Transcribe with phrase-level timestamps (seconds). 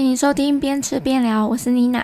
[0.00, 2.02] 欢迎收听边吃边聊，我是妮娜。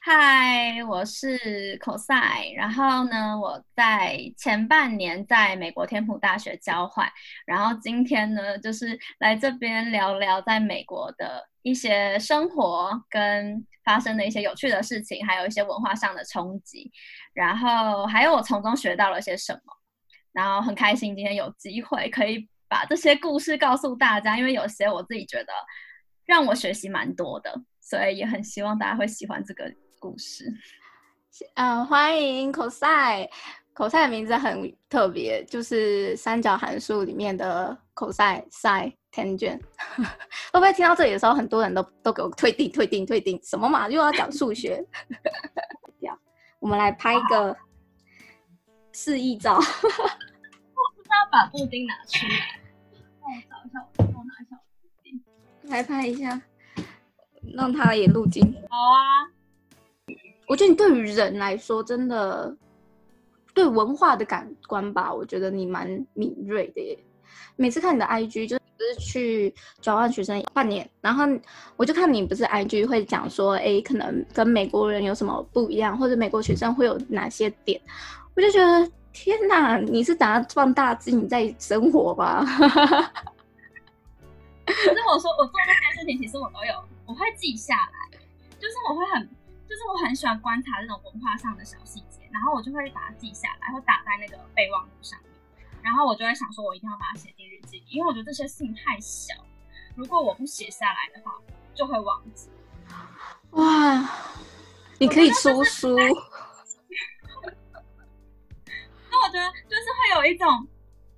[0.00, 2.50] 嗨，我是口赛。
[2.56, 7.06] 然后呢，我在前半年在美国天普大学交换，
[7.44, 16.90] 然后今天呢，就是来这边聊聊在美国的一些生活跟发生的一些有趣的事情，还有一些文化上的冲击，
[17.34, 19.72] 然后还有我从中学到了些什么，
[20.32, 25.52] 然后很开心今天有机会可以把这些故事告诉大家，因为有些我自己觉得
[26.26, 29.72] 让我学习蛮多的，所以也很希望大家会喜欢这个。
[29.98, 30.44] 故事，
[31.54, 39.58] 嗯、呃，欢迎 cosine，cosine 的名字很特别，就是三角函数里面的 cosine、sine、tangent。
[40.52, 43.42] 会不会听到这里的时候，很多人都都给我退订、退订、退订？
[43.42, 44.84] 什么嘛，又要讲数学？
[46.60, 47.56] 我们来拍一个
[48.92, 49.54] 示意照。
[49.54, 54.60] 我不知道把布丁拿出来，帮我找一下，我帮我拿一下
[55.68, 56.40] 来拍一下，
[57.54, 58.54] 让他也入镜。
[58.68, 59.26] 好啊。
[60.48, 62.56] 我觉得你对于人来说，真的
[63.52, 66.96] 对文化的感官吧，我觉得你蛮敏锐的耶。
[67.56, 71.24] 每次看你的 IG，就是不是去交换学生半年，然后
[71.76, 77.80] 我就看你不是 IG 会讲说，哎，可能跟美国人有什么不一样，或者美国学生会有哪些点，
[78.36, 82.44] 我就觉得天哪，你是打算放大镜在生活吧？
[84.66, 88.18] 可是我说我做这件事情，其实我都有，我会记下来，
[88.58, 89.28] 就是我会很。
[89.68, 95.32] 就是我很喜欢观察这种文化上的小细节，然后我就会把它记下来，会打在那个备忘录上面。
[95.82, 99.34] 然后我就会想说，我一定要把它写进日记里，因为我觉得这些事情太小，
[99.96, 101.34] 如果我不写下来的话，
[101.74, 102.48] 就会忘记。
[103.50, 104.08] 哇，
[105.00, 105.96] 你可以出书。
[109.10, 110.68] 那我觉得就是会有一种，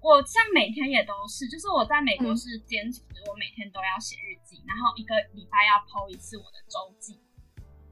[0.01, 7.21] 我像每天也都是，就是我在美国是坚持，我每天都要写日记，然后一个礼拜要 po 一次我的周记。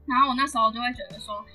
[0.07, 1.45] 然后我那时候就会觉得说，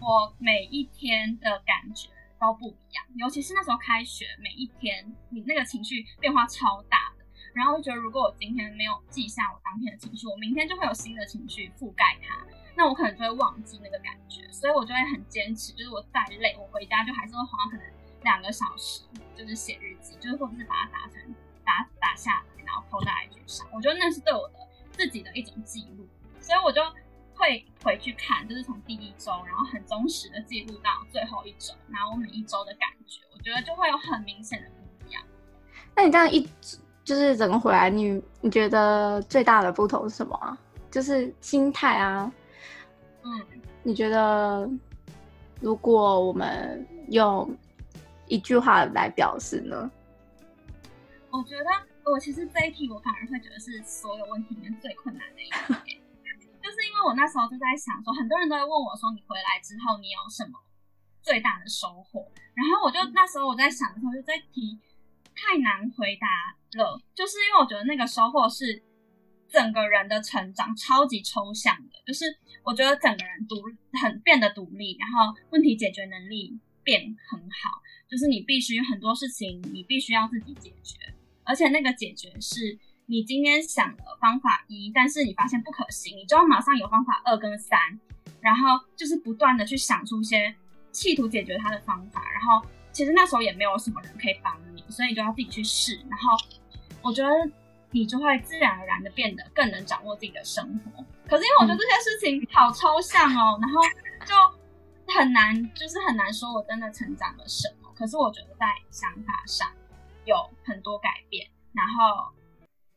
[0.00, 7.24] 我每一天的感觉都不一样，尤其是那时候开学，每一天你那个情绪变化超大的。
[7.54, 12.46] 然后我觉得，如果我今天没有记下我当天的情绪，我明天就会有新的情绪覆盖它，
[12.76, 14.46] 那我可能就会忘记那个感觉。
[14.52, 17.86] 所以我就会很坚持，就是我再累，我回家就还是会花可能
[18.26, 19.02] 两个小时，
[19.38, 21.22] 就是写日记，就是或者是把它打成
[21.64, 23.66] 打打下来，然后 po 在 IG 上。
[23.72, 24.54] 我觉得那是对我的
[24.90, 26.04] 自己的一种记录，
[26.40, 26.82] 所以我就。
[27.38, 35.22] 会回去看，就是从第一周，然后很忠实的记录到最后一周，然后我每一周的感觉，我觉得就会有很明显的不一样。
[35.94, 36.48] 那你这样一
[37.04, 40.56] 就是整个回来，你你觉得最大的不同是什么啊？
[40.90, 42.32] 就是心态啊。
[43.22, 43.46] 嗯，
[43.82, 44.66] 你觉得
[45.60, 47.54] 如果我们用
[48.28, 49.90] 一句话来表示呢？
[51.30, 51.70] 我觉得
[52.10, 56.00] 我其实这一题我反而会觉得是所有问题里面最困难的一题。
[56.62, 60.58] 就是因为我那时候就在想说，很多人都会问我说，你回来之后你有什么
[61.22, 62.26] 最大的收获？
[62.54, 64.76] 然后我就那时候我在想的时候，就在提
[65.34, 66.26] 太难回答
[66.72, 68.82] 了，就是因为我觉得那个收获是
[69.48, 72.02] 整个人的成长，超级抽象的。
[72.04, 72.24] 就是
[72.64, 73.56] 我觉得整个人独
[74.02, 80.96] 很变得独立，然后问题解决能力变很好，就是你必须很多事情你必须要自己解决，
[81.44, 82.78] 而且那个解决是。
[83.08, 87.78] 你今天想了方法一，但是你发现不可行，你就要马上有方法二跟三，
[88.40, 90.52] 然后就是不断的去想出一些
[90.90, 92.28] 企图解决它的方法。
[92.32, 95.94] 然后其实那时候也没有什么人可以帮你，所以你就要自己去试。
[96.10, 96.36] 然后
[97.00, 97.30] 我觉得
[97.92, 101.04] 你就会自然而然的变得更能掌握自己的生活。
[101.28, 103.80] 可是因为我觉得这些事情好抽象哦，然后
[104.26, 107.85] 就很难，就是很难说我真的成长了什么。
[107.96, 109.68] 可是我觉得在想法上
[110.24, 112.34] 有很多改变，然后。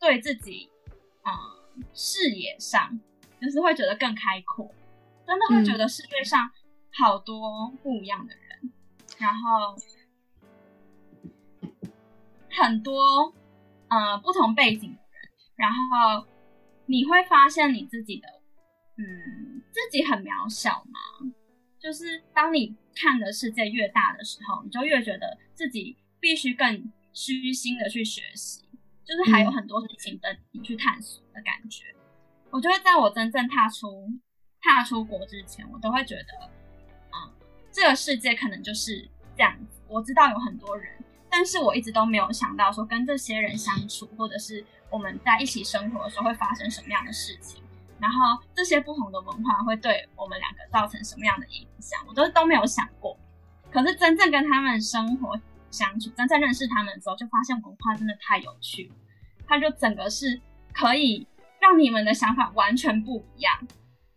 [0.02, 0.70] 对自己，
[1.26, 2.98] 嗯，视野上
[3.42, 4.74] 就是会觉得更开阔，
[5.28, 6.50] 真的会觉得世界上
[6.94, 8.72] 好多不一样的人，嗯、
[9.18, 9.76] 然后
[12.50, 13.34] 很多
[13.90, 16.26] 呃不同背景的人，然后
[16.86, 18.30] 你会发现你自己的，
[18.96, 21.30] 嗯，自己很渺小嘛。
[21.78, 28.68] 就是当你看的世界越大的时候，你就越觉得自己必须更虚心的去学习。
[29.06, 31.86] 就是还有很多事情等你去探索的感觉。
[31.96, 34.08] 嗯、我觉得在我真正踏出
[34.62, 36.52] 踏出国之前，我都会觉得，
[37.12, 37.34] 嗯，
[37.72, 39.82] 这个世界可能就是这样子。
[39.88, 47.64] 我知道有很多人，但是我一直都没有想到说跟这些人相处，或者是我们在一起生活的时候会发生什么样的事情，
[48.02, 53.18] 然后这些不同的文化会对我们两个造成什么样的影响，我都都没有想过。
[53.72, 58.96] 可是真正跟他们生活相处，真正认识他们的时候，就发现文化真的太有趣了。
[59.48, 60.40] 它就整个是
[60.74, 61.28] 可以
[61.60, 63.54] 让你们的想法完全不一样，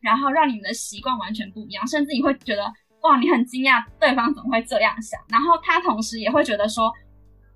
[0.01, 6.93] 然后让你们的习惯完全不一样，甚至你会觉得哇，你很惊讶对方怎么会这样想，然后他同时也会觉得说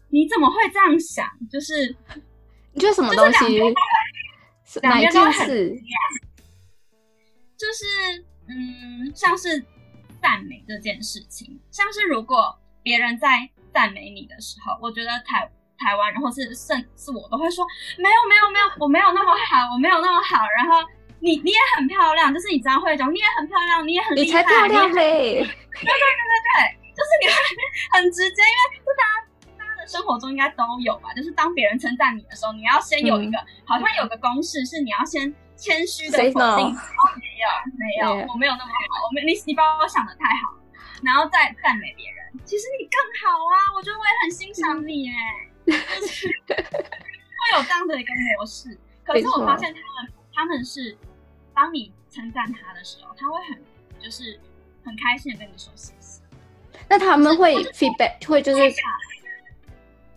[0.09, 1.27] 你怎么会这样想？
[1.51, 1.95] 就是
[2.73, 3.61] 你觉得什么东西？
[4.83, 5.49] 两边都很
[7.57, 7.85] 就是
[8.49, 9.65] 嗯，像是
[10.21, 15.51] 赞美这件事情，像是如果别人在赞美你的时候，我觉得台。
[15.79, 17.61] 台湾人或是甚至我都会说
[17.99, 20.41] 没有没有没有，我没有那么好，我没有那么好。
[20.57, 20.81] 然后
[21.21, 25.45] 你你也很漂亮，就是你知道会讲你也很漂亮，你也很厉害，你才漂亮嘞！
[25.45, 26.57] 对对对对对，
[26.97, 27.37] 就是你会
[27.93, 28.61] 很直接，因为
[29.87, 31.13] 生活中应该都有吧。
[31.15, 36.67] 就是当别人称赞你的时候，你要先有一个、嗯、好像有个公式，是你要先谦虚的否定。
[36.67, 37.47] 哦，没有
[37.77, 40.55] 没有，我没有那么好，我没你你把我想的太好，
[41.03, 42.17] 然后再赞美别人。
[42.45, 45.15] 其实你更好啊，我觉得我也很欣赏你哎。
[45.67, 45.73] 就
[46.07, 50.97] 是会有这样的一个模式，可是我发现他们他们是，
[51.53, 53.61] 当你称赞他的时候，他会很
[54.01, 54.39] 就是
[54.85, 56.23] 很开心的跟你说谢谢。
[56.89, 58.63] 那他们会 feedback 会就是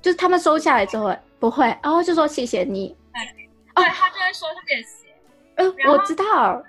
[0.02, 2.96] 就是他们收下来之后不会，然后就说谢谢你。
[3.14, 5.14] 对，对，他就会说谢谢。
[5.56, 6.62] 呃，我知道，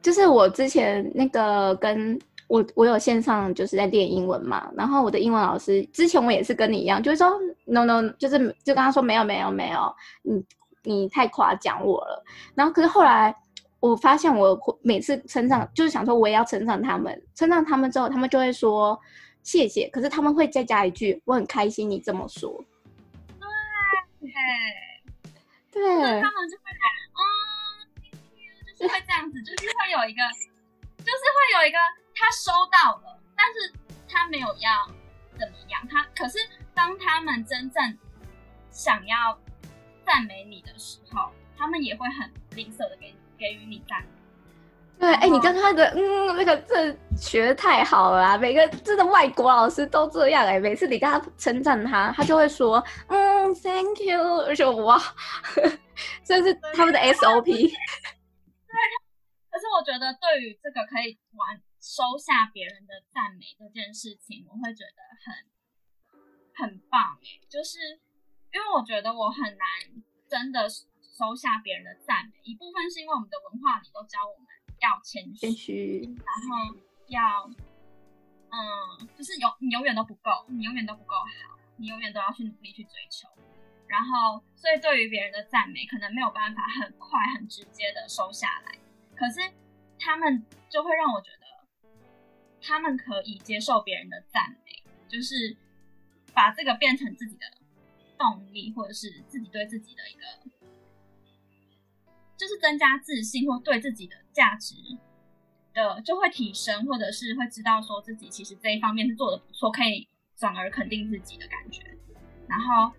[0.00, 2.18] 就是我之前那个跟。
[2.48, 7.30] 我我有线上就是在练英文嘛，然后我的英文老师之前我也是跟你一样，就是说
[7.64, 10.44] no no，就是就跟他说没有没有没有，你
[10.82, 12.22] 你太夸奖我了。
[12.54, 13.34] 然后可是后来
[13.80, 19.00] 我发现我每次称赞，就是想说我也要称赞他们，称赞他们之后，他们就会说
[19.42, 22.64] 谢谢，可是他们会再加一句我很开心你这么说。
[24.20, 24.30] 对，
[25.72, 26.84] 对，他们就会来，
[27.18, 27.22] 嗯，
[28.66, 30.22] 就是会这样子，就是会有一个，
[30.98, 31.78] 就是会有一个。
[32.14, 33.72] 他收到了，但是
[34.06, 34.86] 他没有要
[35.36, 35.88] 怎么样。
[35.88, 36.38] 他可是
[36.72, 37.98] 当他们真正
[38.70, 39.36] 想要
[40.06, 44.08] 赞美你的时候，他们也会很吝啬的给给予你赞美。
[45.02, 52.78] 对，哎、欸，你刚刚的嗯，那个这学的太好了啊，每个真的外国老师都这样哎、欸，每次你跟他称赞他，他就会说
[53.08, 54.96] 嗯，thank you，而且哇，
[56.22, 57.44] 这是他们的 SOP。
[57.50, 57.66] 对，
[59.50, 61.60] 可是我觉得对于这个可以玩。
[61.82, 65.34] 收下别人的赞美这件事情，我会觉得很
[66.54, 67.98] 很棒诶，就是
[68.54, 69.66] 因为我觉得我很难
[70.30, 74.46] 真的收下别人的赞美，一部分是因为我们的文化里都教我们
[74.82, 76.76] 要谦虚，然后
[77.06, 77.48] 要
[78.50, 83.28] 嗯，就是永你永远都不够，你永远都不够好，你永远都要去努力去追求，
[83.86, 88.78] 然后所以对于别人的赞美，可能没有办法很快很直接的收下来，
[89.16, 89.40] 可是
[89.98, 91.42] 他们就会让我觉得。
[92.64, 95.56] 他们可以接受别人的赞美，就是
[96.32, 97.44] 把这个变成自己的
[98.16, 100.22] 动力，或者是自己对自己的一个，
[102.36, 104.74] 就是增加自信或对自己的价值
[105.74, 111.82] 的就会提升，或者是会知道说自己其实这一方面是做的不错，可以转而肯定自己的感觉。
[112.48, 112.92] 然后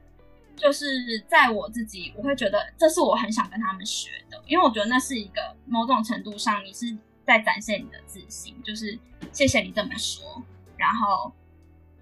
[0.56, 6.98] 就是在我自己，我会觉得这是我很想跟他们学的，因为我觉得那是一个某种程度上你是。
[7.26, 9.00] 在展现你的自信，就是
[9.32, 10.44] 谢谢你这么说，
[10.76, 11.32] 然后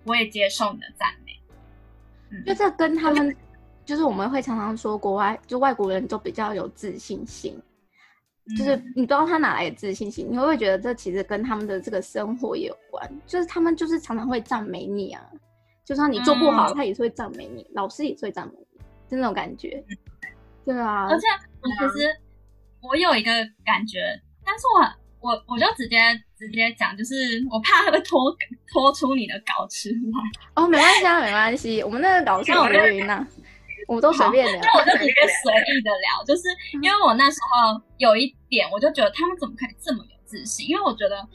[0.03, 1.39] 我也接受你的赞美。
[2.31, 3.37] 嗯，就这跟他们，
[3.85, 7.55] 就是我们会常常说，国外就外国人都比较有自信心，
[8.57, 13.09] 就是你不知道他哪来的自信心，你会不会觉得这其实跟他们的这个生活也有关？
[13.25, 15.23] 就是他们就是常常会赞美你啊，
[15.85, 18.79] 就算你做不好，嗯，他也是会赞美你，老师也是会赞美你，
[19.09, 19.83] 就那种感觉。
[20.65, 21.27] 对啊，而且
[21.61, 22.05] 我其实
[22.81, 23.31] 我有一个
[23.65, 23.99] 感觉，
[24.45, 25.01] 但是我。
[25.21, 25.97] 我我就直接
[26.35, 27.13] 直接讲，就是
[27.51, 28.35] 我怕他会拖
[28.73, 30.19] 拖出你的稿出来。
[30.55, 33.23] 哦，没关系啊，没关系，我们那个稿是我录音啊，
[33.91, 34.61] 我们都随便聊。
[34.63, 36.43] 那我就直接随意的聊，就是
[36.81, 40.69] 因为我那时候有一点，我就觉得他们怎么可以这么有自信？
[40.69, 41.27] 因为我觉得，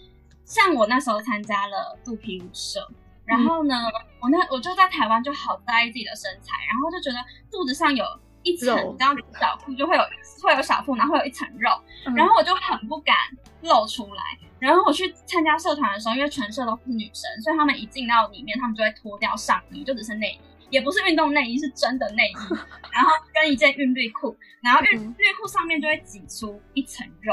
[0.46, 2.80] 像我那时候参加了肚皮舞社，
[3.26, 7.18] 然后呢，嗯、我那我就在台湾就好在意自己的身材，然后就觉得
[7.50, 8.06] 肚子上有
[8.42, 10.02] 一层，你知道小腹就会有
[10.42, 11.70] 会有小腹，然后会有一层肉，
[12.06, 13.14] 嗯，然后我就很不敢。
[13.62, 14.22] 露出来，
[14.60, 20.40] 然后我去参加社团的时候，因为全社都是女生，所以他们一进到里面，他们就会脱掉上衣，就只是内衣，
[20.76, 22.54] 也不是运动内衣，是真的内衣，
[22.92, 27.32] 然后跟一件运动裤，然后运运裤上面就会挤出一层肉，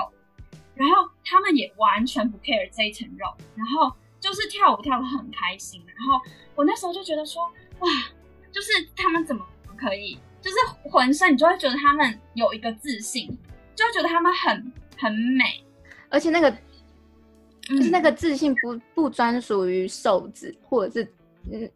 [0.76, 6.22] 然后他们也完全不 care 这一层肉，然后就是跳舞跳得很开心，然后
[6.56, 7.44] 我那时候就觉得说，
[7.80, 7.90] 哇，
[8.50, 9.46] 就是他们怎么
[9.76, 10.56] 可以，就是
[10.90, 13.28] 浑身你就会觉得他们有一个自信，
[13.76, 15.62] 就会觉得他们很很美。
[16.08, 16.50] 而且那个，
[17.64, 21.14] 就是那个自信不不专属于瘦子，嗯，或者是
[21.52, 21.70] 嗯，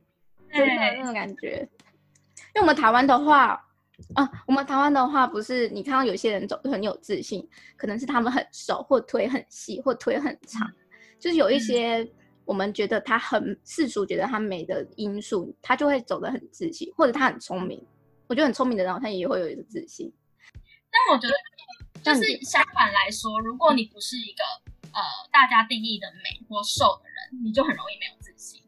[0.54, 1.68] 真的那种感觉。
[2.56, 3.64] 因为我们台湾的话，
[4.16, 10.76] 啊，我们台湾的话，不是你看到有些人走很有自信，可能是他们很瘦，或腿很细，或腿很长，嗯、
[11.20, 12.10] 就是有一些
[12.46, 17.86] 我们觉得他很世俗，觉得他美的因素，他就会走得很自信，或者他很聪明。
[18.28, 20.12] 我觉得很聪明的人，他也会有一个自信。
[20.90, 21.34] 但我觉得，
[22.02, 24.44] 就是相反来说，如果你不是一个
[24.94, 25.02] 呃
[25.32, 28.62] 大家定义的美或瘦的人，你就很容易没有自信。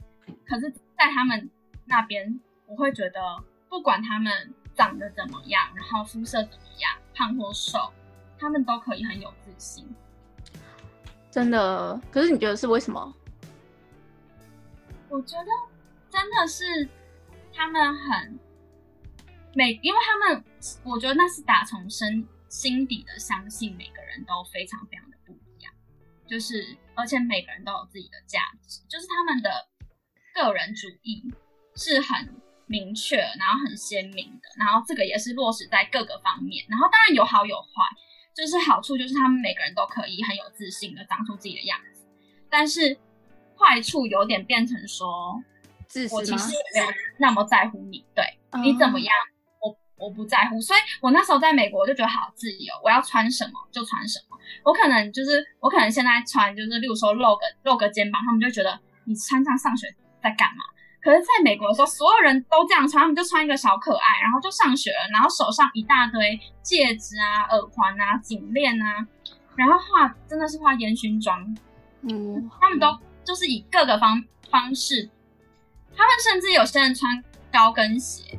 [0.46, 1.50] 可是，在他们
[1.90, 4.54] 那边，我会觉得，不管他们。
[4.76, 7.92] 长得怎么样，然后肤色怎么样，胖或瘦，
[8.38, 9.86] 他们都可以很有自信。
[11.30, 12.00] 真的？
[12.10, 13.14] 可是你觉得是为什么？
[15.10, 15.52] 我觉得
[16.10, 16.88] 真的是
[17.54, 18.40] 他们很
[19.54, 20.42] 每，因为他们，
[20.86, 25.74] 我觉得那是打从身心底的相信每个人都非常非常的不一样，
[26.26, 29.68] 就是而且每个人都有自己的价值，就是他们的
[30.34, 31.34] 个人主义
[31.76, 32.36] 是很。
[32.72, 37.68] 明确，然后很鲜明的，然后这个也是落实在各个方面，然后当然有好有坏，
[38.32, 42.06] 就是好处就是他们每个人都可以很有自信的长出自己的样子，
[42.48, 42.96] 但是
[43.58, 45.44] 坏处有点变成说，
[45.88, 46.08] 自？
[46.12, 46.86] 我其实没有
[47.18, 49.16] 那么在乎你，对、嗯、你怎么样，
[49.60, 59.88] 我我不在乎，所以我那时候在美国我就觉得好自由，我要穿什么就穿什么，我可能就是我可能现在穿就是例如说露个露个肩膀，他们就觉得你穿上上学
[60.22, 60.64] 在干嘛？
[61.02, 69.08] 可是，在美国的时候，所有人都这样穿，他们就穿一个小可爱，然后就上学了，然后手上一大堆戒指啊、耳环啊、颈链啊，
[69.56, 71.56] 然后画真的是画烟熏妆，
[72.02, 75.10] 嗯，他们都就是以各个方方式，
[75.96, 78.38] 他们甚至有些人穿高跟鞋，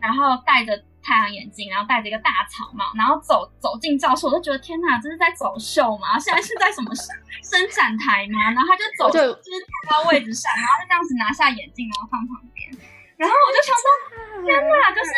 [0.00, 6.18] 然后戴着太阳眼镜，然后戴着一个大草帽，然后走走进教室，我就觉得天哪，这是在走秀吗？
[6.18, 6.92] 现在是在什么
[7.40, 8.52] 伸展台吗？
[8.52, 9.56] 然后他就走，就就是
[9.88, 12.68] 坐到位置上，然后就这样子拿下眼镜，然后放旁边。
[13.16, 15.10] 然后我就想说，天哪，就是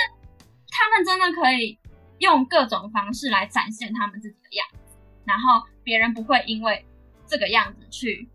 [0.70, 1.76] 他们真的可以
[2.18, 4.94] 用各种方式来展现他们自己的样子，
[5.26, 6.86] 然后别人不会因为
[7.26, 8.28] 这个样子去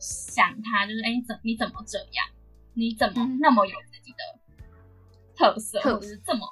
[0.00, 2.26] 想他，就是哎，你怎你怎么这样？
[2.74, 4.18] 你怎么那么有自己的
[5.36, 6.48] 特色，或者是这么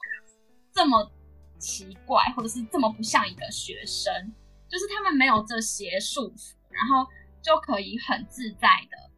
[0.73, 1.11] 这么
[1.59, 4.13] 奇怪，或者是这么不像一个学生？
[4.69, 6.55] 就是他们没有这些束缚。
[6.73, 7.05] 然后
[7.43, 9.11] 就可以很自在的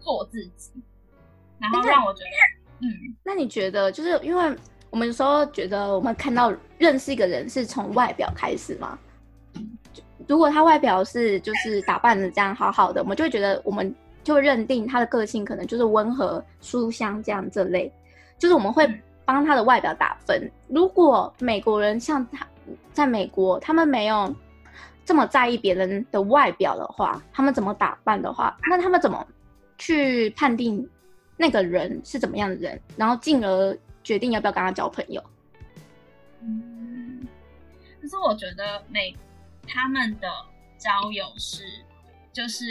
[0.00, 0.72] 做自己，
[1.58, 2.88] 然后让我觉得，嗯，
[3.22, 4.56] 那你觉得，就是因为
[4.88, 8.98] 我们说觉得我们看到认识一个人是从外表开始吗？
[10.26, 17.92] 如果他外表是就是打扮的这样好好的，我们就会觉得，我们就会认定他的个性可能就是温和、书香这样这类，
[18.38, 18.86] 就是我们会
[19.28, 20.50] 帮他的外表打分。
[20.68, 22.48] 如果美国人像他
[22.94, 24.34] 在美国，他们没有。
[25.04, 29.26] 这么在意别人的外表的话，他们怎么打扮的话，那他们怎么
[29.78, 30.86] 去判定
[31.38, 35.24] 那个人是怎么样的人，然后进而决定要不要跟他交朋友？
[36.42, 37.26] 嗯，
[38.02, 39.16] 可是我觉得美
[39.66, 40.28] 他们的
[40.76, 41.64] 交友是，
[42.30, 42.66] 就是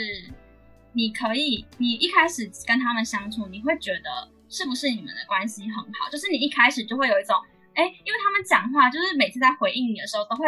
[0.92, 6.08] 你可以，你一开始跟他们相处，你会觉得是不是你们的关系很好？
[6.10, 7.36] 就是你一开始就会有一种，
[7.74, 10.46] 哎，因为他们讲话，就是每次在回应你的时候都会。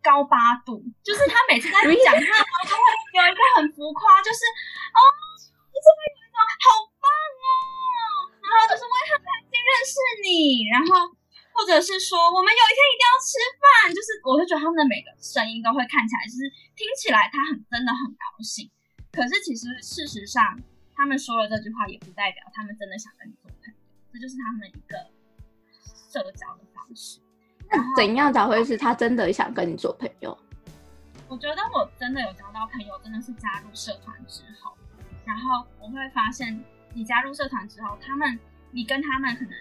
[0.00, 4.48] 高八度，就是他每次在讲话的时候都会有一个很浮夸，就是
[4.96, 5.00] 哦，
[5.68, 7.04] 就是会有一种好棒
[7.36, 9.92] 哦，然后就是我也很开心认识
[10.24, 11.04] 你，然后
[11.52, 18.72] 或者是说我们有一天一定要吃饭，就是我就觉得他们的每个声音都会看起来就是听起来他很真的很高兴，
[19.12, 20.56] 可是其实事实上
[21.00, 23.74] 他们说了这句话也不代表他们真的想跟你做朋友，
[24.12, 24.98] 这就是他们一个
[26.12, 27.18] 社交的方式。
[27.70, 30.36] 那怎样才会是他真的想跟你做朋友？
[31.26, 34.76] 我觉得我真的有交到朋友，真的是加入社团之后，
[35.24, 38.38] 然后我会发现，你加入社团之后，他们，
[38.70, 39.54] 你跟他们可能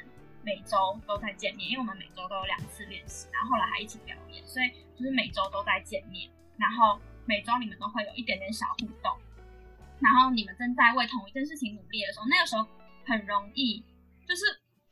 [0.43, 9.15] 每周都在见面，因为我们每周都有两次练习，然后后来还一起表演，所以就是每周都在见面，然后每周你们都会有一点点小互动，
[9.99, 12.67] 然后你们正在为同一件事情努力的时候，那个时候
[13.05, 13.83] 很容易
[14.27, 14.43] 就是。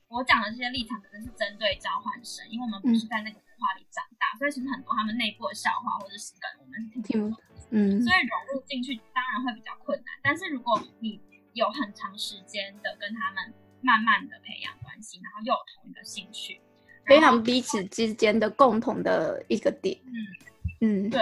[0.10, 7.44] 我讲的这些立场可能是针对交换生，因为我们不是在那个文化里长大，嗯、所以其实很多他们内部的笑话或者是梗，我们听不懂。
[7.72, 10.16] 嗯，所以融入进去当然会比较困难。
[10.24, 11.20] 但是如果你
[11.52, 16.62] 有很长时间的跟他们慢慢的培养关系，然后又有同一个兴趣，
[17.04, 20.00] 培养彼此之间的共同的一个点。
[20.06, 21.20] 嗯嗯，对。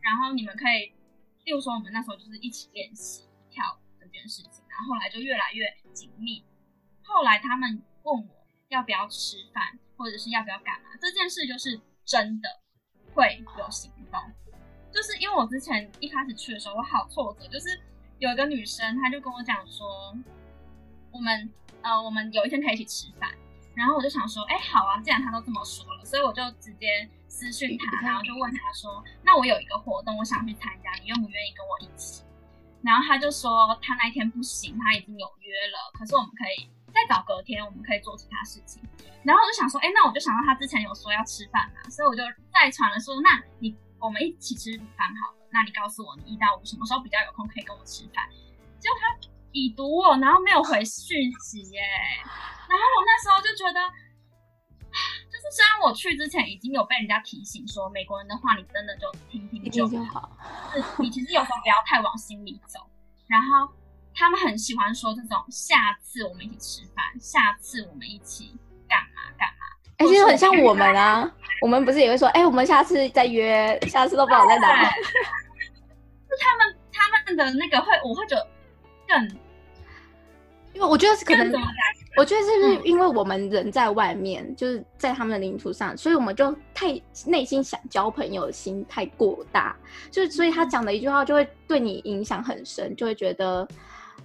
[0.00, 0.90] 然后你们可以，
[1.44, 6.44] 例如说我们那时候就是一起练习跳舞这件事情，然后后来就越来越紧密。
[7.02, 7.82] 后来他们。
[8.04, 10.88] 问我要不要吃饭，或者是要不要干嘛？
[11.00, 12.48] 这件事就是真的
[13.14, 14.20] 会有行动，
[14.92, 17.80] 就是因为我之前一开始去的时候，我好挫折，就是
[18.18, 20.12] 有一个女生，她就跟我讲说，
[21.12, 21.48] 我们
[21.82, 23.30] 呃，我们有一天可以一起吃饭，
[23.74, 32.22] 然后我就想说，哎，好啊，既然他都这么说了，所以我就直接私讯他，然后就问他说，那我有一个活动，我想去参加，你愿不愿意跟我一起？
[32.82, 38.82] 然后他就说他那一天不行，他已经有约了，可是我们可以再找隔天，我们可以做其他事情。
[39.22, 48.28] 然后我就想说，哎，那我就想到他之前有说要吃饭嘛，所以我就再传了说，那你我们一起吃午饭好了，那你告诉我你一到五什么时候比较有空可以跟我吃饭？
[48.80, 49.16] 结果他
[49.52, 51.80] 已读我，然后没有回讯息耶。
[52.68, 53.80] 然后我那时候就觉得，
[55.30, 60.30] 就是虽然我去之前已经有被人家提醒说，美国人的话你真的就听听就好，
[60.72, 62.80] 是你其实有时候不要太往心里走。
[63.28, 63.68] 然后
[64.14, 69.66] 他们很喜欢说这种下次我们一起吃饭，下次我们一起干嘛干嘛。
[69.98, 71.30] 哎、欸，其实很像我们啊，
[71.60, 74.90] 我们不是也会说，哎、欸，我们下次再约，下次都不知道在哪。
[74.90, 78.46] 是他们他们的那个会，我会觉得
[79.12, 79.38] 更，
[80.74, 81.52] 因为我觉得是可能。
[82.14, 86.88] 我觉得是不是因为我们人在外面，嗯、就是在他们的领土上，所以我们就太
[87.24, 89.74] 内心想交朋友的心太过大，
[90.10, 93.66] 就所以他讲的一句话就会对你影响很深，就会觉得，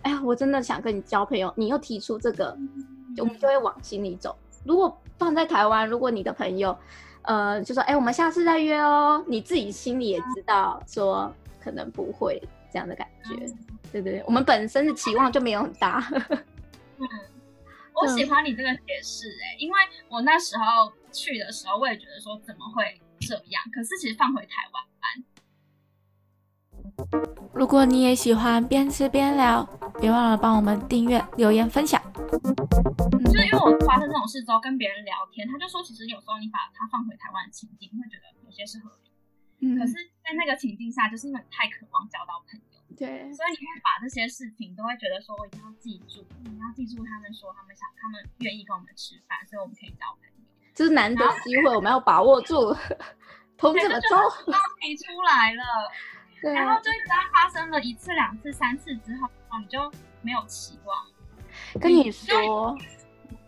[0.02, 4.36] 哎呀，我真的想跟你交朋友，你又提出这个，嗯、我们就会往心里走。
[4.66, 6.78] 如果放在台湾，如果你的朋友，
[7.22, 13.58] 呃，就说，哎，我们下次再约哦，你自己心里也知道，说可能不会这样的感觉，嗯、
[13.92, 16.04] 对对对，我们本身的期望就没有很大。
[16.12, 17.08] 嗯
[18.00, 23.64] 我喜欢你这个解释哎，因为我那时候去的时候，我也觉得说怎么会这样？
[23.74, 25.24] 可是其实放回台湾班。
[27.54, 29.68] 如果你也喜欢边吃边聊，
[30.00, 32.00] 别忘了帮我们订阅、留言、分享。
[32.14, 39.07] 就是因为我发生这种事之后，跟别人聊天，他就说，其实有时候你把它放回台湾的情境，会觉得有些是合理。
[39.60, 42.66] 嗯，可是，在那个情境下，就是因为太渴望交到朋友。
[42.96, 50.46] 对，所以你会把这些事情都会觉得说，我一定要记住，你要记住他们说他们想，他们愿意跟我们吃饭，所以我们可以交朋友。
[50.74, 52.76] 这是难得机会，我们要把握住。
[53.58, 54.18] 同志们都
[54.80, 55.64] 提出来了，
[56.42, 59.28] 对然后就当发生了一次、两次、三次之后，
[59.60, 60.96] 你就没有期望。
[61.82, 62.78] 跟你说，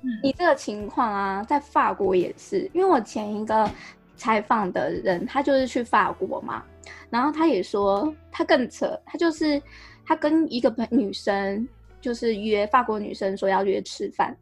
[0.02, 3.72] 嗯、你这个情况啊，在法国也是，因为我前一个
[4.20, 6.64] 采访的人，他就是去法国嘛。
[7.10, 9.60] 然后他也说，他更扯，他就是
[10.06, 11.68] 他跟一个女生，
[12.00, 14.38] 就是约法国女生说要约吃饭，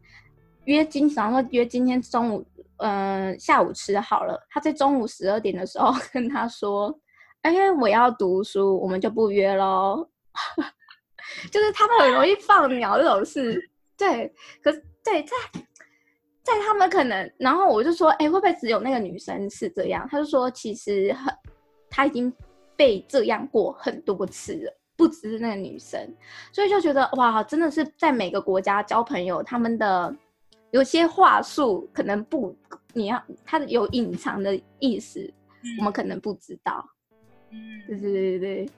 [0.64, 2.46] 约今然后说约今天中午，
[2.78, 4.38] 嗯、下午吃好了。
[4.50, 6.94] 他在中午十二点的时候 跟他说，
[7.40, 10.06] 哎，我要读书，我们就不约喽。
[11.50, 13.58] 就是他们很容易放鸟这种事，
[13.96, 15.36] 对，可是对在
[16.48, 20.08] 在他们可能，然后我就说，哎，会不会只有那个女生是这样？
[20.10, 21.32] 他就说，其实很，
[21.90, 22.32] 他已经。
[22.78, 26.14] 被这样过很多次了，不只是那个女生，
[26.52, 30.14] 所以就觉得哇，真的是在每个国家交朋友，他们的
[30.70, 32.56] 有些话术可能不，
[32.92, 35.18] 你要他有隐藏的意思，
[35.64, 36.88] 嗯、我们可能不知道。
[37.50, 38.70] 嗯，对对对对。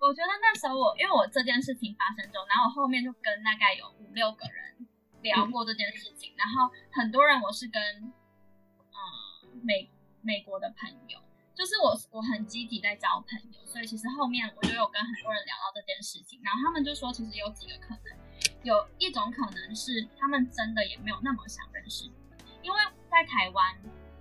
[0.00, 4.88] 我觉得那时候我，因为我这件事情发生之后，然后我后面就跟大概有五六个人
[5.26, 9.90] 聊过这件事情，然后很多人我是跟嗯美
[10.22, 11.20] 美国的朋友。
[11.56, 18.14] 就是我，我很积极在交朋友，所以其实后面我就有跟很多人聊到这件事情，然后他们就说，其实有几个可能，
[18.62, 22.12] 有一种可能是他们真的也没有那么想认识你，
[22.60, 22.78] 因为
[23.10, 23.74] 在台湾，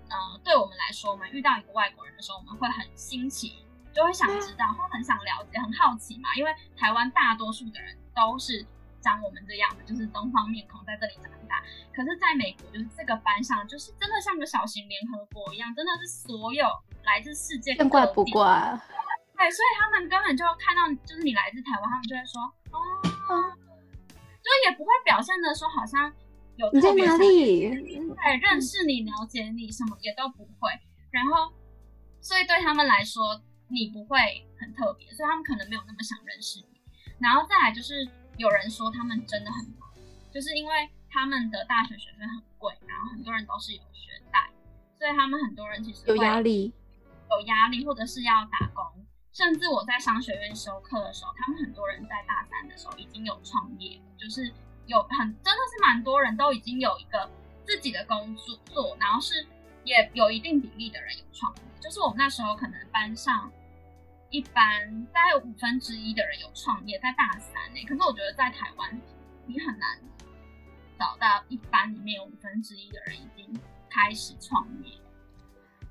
[0.07, 8.65] 呃，对我们来说，我们遇到一个外国人的时候，我们会很新奇，就会想知道，会很想了解，很好奇嘛，因为台湾大多数的人都是。
[9.05, 11.61] 像我们这样的，就是东方面孔在这里长大。
[11.93, 16.65] 可是，在美国，就是这个班上，就是真的像个小型联合国一样，真的是所有
[17.03, 17.83] 来自世界各地。
[17.83, 18.49] 见怪不怪。
[19.37, 22.41] 对，所以他们根本就看到，就是你来自台湾，他们就会说，
[22.73, 22.81] 哦，
[23.29, 23.53] 啊、
[24.41, 26.11] 就也不会表现的说好像
[26.55, 27.69] 有特别你在哪里？
[27.69, 30.71] 对，认识你、了解你，什么也都不会。
[31.11, 31.53] 然后，
[32.21, 33.39] 所以对他们来说，
[33.69, 34.17] 你不会
[34.57, 36.81] 很特别，所以他们可能没有那么想认识你。
[37.19, 38.09] 然后再来就是。
[38.37, 39.89] 有人说他们真的很忙，
[40.33, 44.49] 就是因为他们的大学学费很贵，然后很多人都是有学贷，
[44.97, 46.73] 所以他们很多人其实有压力，
[47.31, 48.83] 有压力，或者是要打工。
[49.31, 54.51] 甚至我在商学院修课的时候，他们很多人在大三的时候已经有创业，就是
[54.85, 57.29] 有很真的是蛮多人都已经有一个
[57.65, 59.45] 自己的工作做，然后是
[59.83, 61.61] 也有一定比例的人有创业。
[61.79, 63.49] 就是我们那时候可能班上。
[64.29, 67.81] 一般大概有五分之一的人有创业，在大三呢。
[67.87, 69.01] 可是我觉得在台湾，
[69.45, 69.97] 你很难
[70.99, 73.57] 找到一班里面有五分之一的人已经
[73.89, 74.91] 开始创业。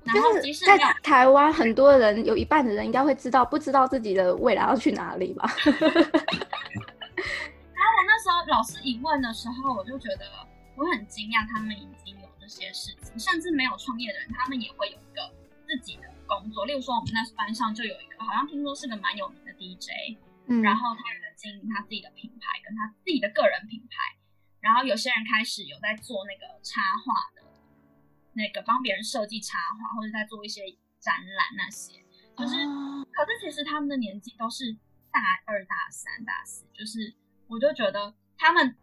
[0.03, 5.51] 然后即使在台湾，很多人有一半的人应该会知道，不知道自己的未来要去哪里吧？
[5.65, 5.79] 然后
[7.97, 10.25] 我那时候老师一问的时候，我就觉得
[10.75, 15.27] 我很惊讶他们已经有这些事情，甚至没有创业的人，他们也会有一个
[15.67, 16.65] 自己的工作。
[16.65, 24.17] 例如说，我们那班上就有一个，好像听说是个蛮有名的 DJ，嗯，然后他有在经营他自己的品牌，跟他自己的个人品牌。
[24.59, 27.45] 然后有些人开始有在做那个插画的，
[28.33, 30.61] 那个帮别人设计插画，或者在做一些
[30.99, 32.01] 展览那些，
[32.35, 34.75] 就是，哦，可是其实他们的年纪都是
[35.11, 37.13] 大二、大三、大四，就是
[37.47, 38.75] 我就觉得他们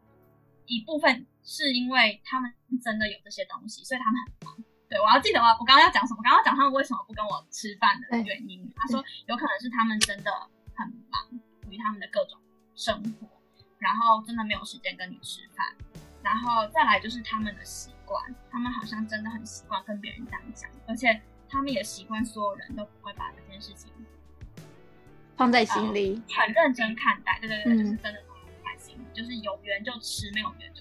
[0.67, 4.65] 一部分是因为他们真的有这些东西，所以他们很忙。
[4.93, 6.21] 对，我要记得我我刚刚要讲什么？
[6.23, 10.31] 刚刚讲他们为什么不跟我吃饭的原因，他说有可能是他们真的
[10.77, 12.39] 很忙于他们的各种
[12.75, 13.27] 生活。
[13.79, 15.67] 然后真的没有时间跟你吃饭，
[16.23, 23.91] 然后再来就是他们的习惯，他们好像真的很习惯跟别人这样讲，而且他们也习惯所有人都不会把这件事情
[25.37, 27.41] 放在心里，很认真看待。
[27.41, 30.81] 对对对，就是真的放在心里，嗯、就是有缘就吃，没有缘就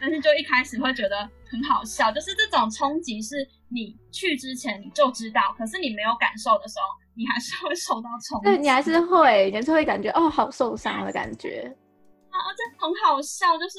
[0.00, 7.00] 但是就一开始会觉得很好笑，就是这种冲击是你去之前你就知道，可是你没有感受的时候。
[7.16, 11.70] 你还是会受到冲击，对，你还是会，你还是会感觉哦，好受伤的感觉。
[12.30, 13.78] 啊，这很好笑，就是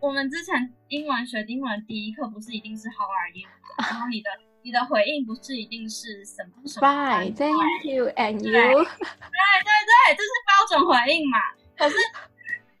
[0.00, 3.46] 我们之前英文学英文第一课不是一定是 How are you？
[3.90, 4.30] 然后你的
[4.62, 8.40] 你的回应不是一定是什么什么？Fine，Thank you and you。
[8.40, 11.38] 对对对，这是标准回应嘛。
[11.76, 11.96] 可是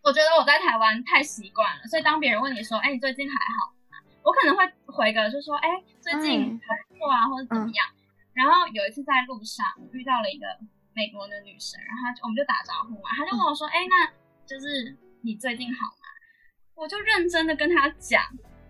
[0.04, 3.96] 我觉得我在台湾太习惯了，所以当别人问你说，哎，你最近还好吗？
[4.22, 7.86] 我可能会回个，就说，哎，最近还不错啊，或者怎么样。
[8.34, 10.46] 然后有一次在路上，我遇到了一个
[10.92, 14.12] 美国的女生，然后我们就打招呼嘛，她就问我说：“哎、嗯，那
[14.44, 16.04] 就是你最近好吗？”
[16.76, 18.22] 我就认真的跟她讲，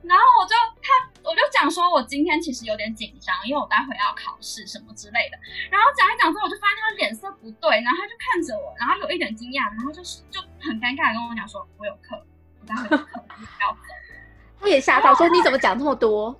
[0.06, 0.88] 然后我就他
[1.22, 5.38] 我就讲说，我今天其实有点紧张，因为我待会要考试什么之类的。
[5.70, 12.16] 然后讲一讲之后，我就发现他脸色不对，然后他就看着我，然后有一点惊讶，然后就是就很尴尬的跟我讲说：“我有课，
[12.60, 13.78] 我待会有课，你不要走。
[14.60, 16.32] ”他也吓到说：“你怎么讲这么多？”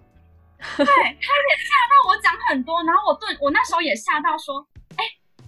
[0.76, 5.44] 对，他也吓到我讲很多，然后我顿我那时候也吓到说，哎、欸，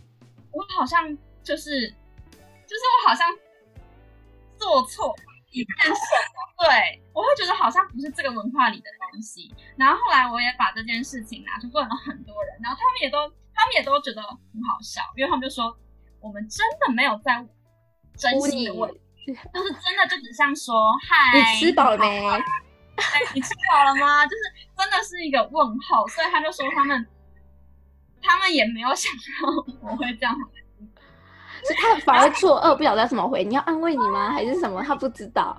[0.53, 3.27] 我好像就是就是我好像
[4.59, 5.15] 做错
[5.51, 6.01] 一件事，
[6.59, 9.55] 对，我会觉得好像不是这个文化里的东西。
[9.77, 15.77] 然后后来我也把这件事情拿去问了很多人，然后他们也都他们也都觉得很好笑，因为他们就说
[16.21, 17.47] 我们真的没有在
[18.17, 22.29] 真心的问，就是真的就只像说嗨，你吃饱了没？
[22.29, 24.27] 哎，你吃饱了吗？
[24.27, 24.43] 就是
[24.77, 27.07] 真的是一个问候，所以他就说他们，
[28.23, 30.35] 他们也没有想到我会这样
[31.69, 33.45] 回，是他反而错愕，不晓得怎么回。
[33.45, 34.31] 你要安慰你吗？
[34.31, 34.83] 还是什么？
[34.83, 35.57] 他不知道。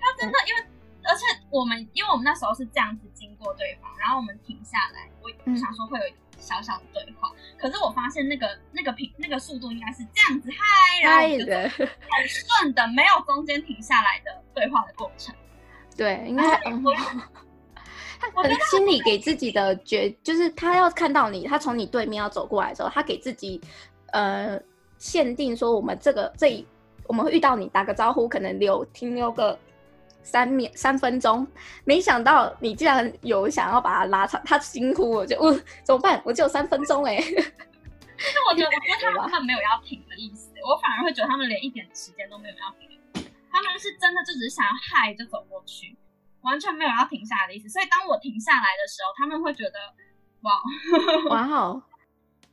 [0.00, 0.60] 他真的因为，
[1.04, 6.04] 而且我们因为我们那时候是这样子经过对方，然后我们停下来，我想说会有
[6.38, 15.34] 小小的对话，嗯、可是我发现那个那个频那个速度应该是这样子嗨，然后很顺的，没有中间停下来的对话的过程。
[15.96, 16.84] 对，应该嗯，
[18.20, 23.60] 他很心里给自己的觉，就是他要看到你，他从你对面要走过来的时候，他给自己
[24.12, 24.60] 呃
[24.98, 26.66] 限定说，我们这个这一
[27.06, 29.58] 我们会遇到你打个招呼，可能留停留个
[30.22, 31.46] 三秒三分钟，
[31.84, 35.52] 没想到你竟然有想要把他拉长，他惊呼，我就我
[35.84, 36.20] 怎么办？
[36.24, 42.90] 我只有三分钟哎，那我觉得我觉得他 们他们没有要停的意思，我反而会觉得他们连一点时间都没有要停。
[43.52, 45.96] 他们是真的就只是想要嗨就走过去，
[46.42, 47.68] 完全没有要停下来的意思。
[47.68, 49.78] 所以当我停下来的时候，他们会觉得
[50.42, 50.60] 哇
[51.30, 51.80] 哇好。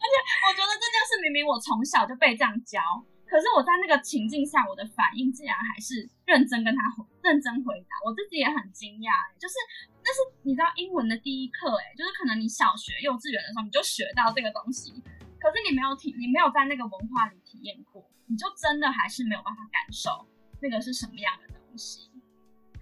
[0.04, 2.84] 而且我觉得这件事明明我从小就被这样教，
[3.26, 6.82] 可是我在那个情境下，我的反应竟然还是认真跟他
[7.24, 9.16] 认真回答，我自己也很惊讶。
[9.40, 9.56] 就是
[10.04, 14.92] 但是你知道英文的第一课，哎，就是可能你小学幼稚园的时候你就学到这个东西，
[15.40, 20.28] 可是你没有体，你没有在那个文化里体验过，你就真的还是没有办法感受。
[20.60, 22.12] 那个是什么样的东西？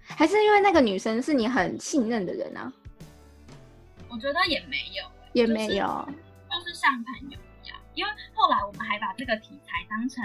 [0.02, 2.72] 还是因为那个女生是你很信任的人啊？
[4.08, 6.18] 我觉得也没有、欸，也没有，就是、
[6.72, 7.78] 像朋友一样。
[7.94, 10.24] 因为后来我们还把这个题材当成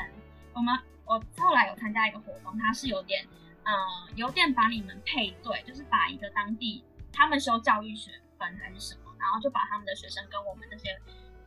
[0.53, 3.27] 我们，我后来有参加一个活动，它是有点，
[3.63, 3.73] 呃，
[4.15, 10.97] 有点把你们配对，就是把一个当地他们修教育学分还是什么，然后就把他们的学生跟我们这些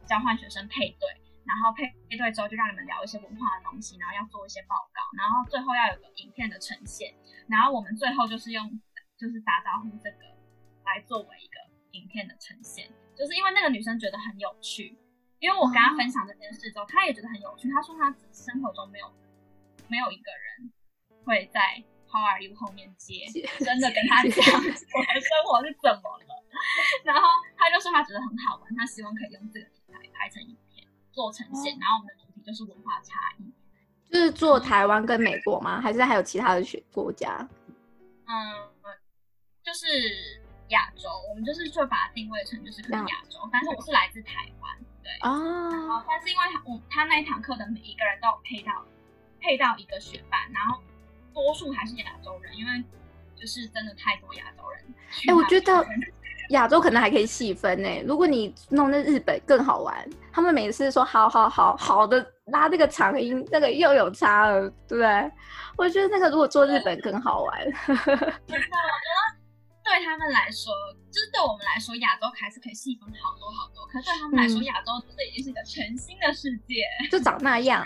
[0.06, 1.08] 交换学生配对。
[1.42, 7.12] 然后配配对之后，就让你们聊一些文化的东西，然后要做一些报告，然后最后要有个影片的呈现，
[7.48, 8.80] 然后我们最后就是用
[9.18, 10.18] 就是打招呼这个
[10.84, 11.58] 来作为一个
[11.92, 12.88] 影片的呈现，
[13.20, 14.96] 就是因为那个女生觉得很有趣，
[15.40, 17.68] 因为我跟她分享这件事之后，她也觉得很有趣。
[17.68, 19.12] 她说她生活中没有
[19.88, 20.72] 没有一个人
[21.24, 23.28] 会在 How are you 后面接，
[23.58, 26.42] 真的跟她讲我的生活是怎么了，
[27.04, 27.28] 然后
[27.58, 30.88] 她就说她觉得很好玩，她希望可以用这个平台拍成影片。
[31.12, 33.52] 做呈现，然后我们的主题就是文化差异，
[34.10, 35.80] 就是做台湾跟美国吗？
[35.80, 37.46] 还是还有其他的学国家？
[38.26, 38.70] 嗯，
[39.60, 40.39] 就是
[40.70, 45.30] 亚洲，我们就是就把它定位成就是可能亚洲，但是我是来自台湾，对啊。
[45.70, 48.84] 然后但是因为我他那一堂课的每一个人都有配到
[49.40, 50.80] 配到一个学伴，然后
[51.32, 52.82] 多数还是亚洲人，因为
[53.36, 54.84] 就是真的太多亚洲人。
[55.28, 55.86] 哎、欸，我觉得。
[56.50, 65.30] 亚洲可能还可以细分呢，如果你弄那日本更好玩，他们每次说好好好好的拉这个长音，那个又有差了，对不对？
[65.76, 67.60] 我觉得那个如果做日本更好玩。
[67.86, 69.39] 真的，我觉得
[69.90, 70.72] 对他们来说，
[71.10, 73.84] 就是对我们来说，亚洲还是可以细分好多好多。
[73.86, 77.84] 可是对他们来说，亚、嗯、洲这已经是一个全新的世界，就长那样，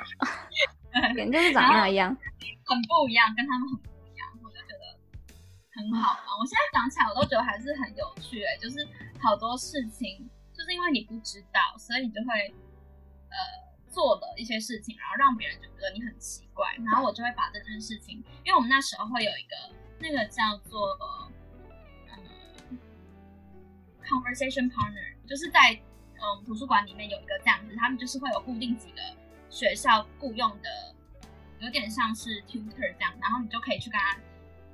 [1.16, 2.14] 人就是长那样，
[2.66, 4.28] 很不一样，跟他们很不一样。
[4.44, 4.84] 我就觉得。
[5.76, 6.38] 很好啊！
[6.38, 8.86] 我现在想起来，我都觉得还是很有趣哎、欸，就是
[9.18, 12.54] 好多事情，就是因为你不知道，所以你就会
[13.26, 13.36] 呃
[13.90, 21.32] 做了一些事情，然后让别人觉得你很奇怪，然后我就会把这件事情，因为我们那时候会有一个那个叫做嗯
[24.04, 25.72] conversation partner，就是在
[26.16, 29.00] 嗯图书馆里面有一个这样子，他们就是会有固定几个
[29.50, 30.94] 学校雇佣的，
[31.60, 34.16] 有点像是 tutor 这样，然后你就可以去跟他。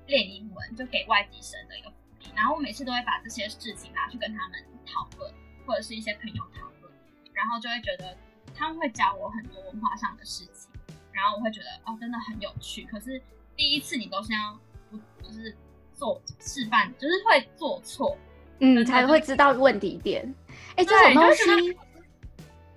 [0.07, 5.33] 练英文就给外籍生的一个福利，然后我每次都会把这些事情拿去跟他们讨论，
[5.65, 6.93] 或者是一些朋友讨论，
[7.33, 8.17] 然后就会觉得
[8.53, 10.69] 他们会教我很多文化上的事情，
[11.13, 12.83] 然后我会觉得哦，真的很有趣。
[12.87, 13.23] 可是
[13.55, 14.59] 第一次你都是要
[14.91, 15.57] 不就是
[15.95, 18.19] 做示范，就是会做错，
[18.61, 20.35] 嗯，才会知道问题点。
[20.77, 21.77] 哎，这种东西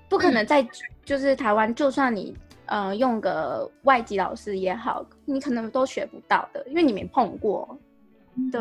[0.09, 0.67] 不可能在
[1.05, 2.35] 就是台湾，就算你。
[2.65, 7.77] 呃，用个外籍老师也好，你可能都学不到的，因为你没碰过。
[8.35, 8.59] 嗯、对，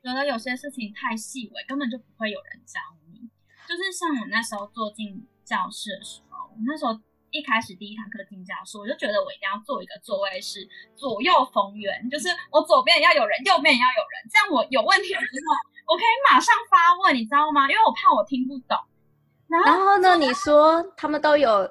[0.00, 2.78] 觉得有些事情太细微，根本就不会有人教
[3.10, 3.28] 你。
[3.66, 6.94] 就是像我那时候坐进教室的时候，我那时候
[7.30, 17.68] 一开始第一堂课进教室，我就觉得我一定要做一个座位是左右逢源，就是我左边也要有人，右边也要有人，这样我有问题的时候，我可以马上发问，你知道吗？
[17.68, 18.76] 因为我怕我听不懂。
[19.48, 20.16] 然后，然后呢？
[20.16, 21.68] 你说他们都有。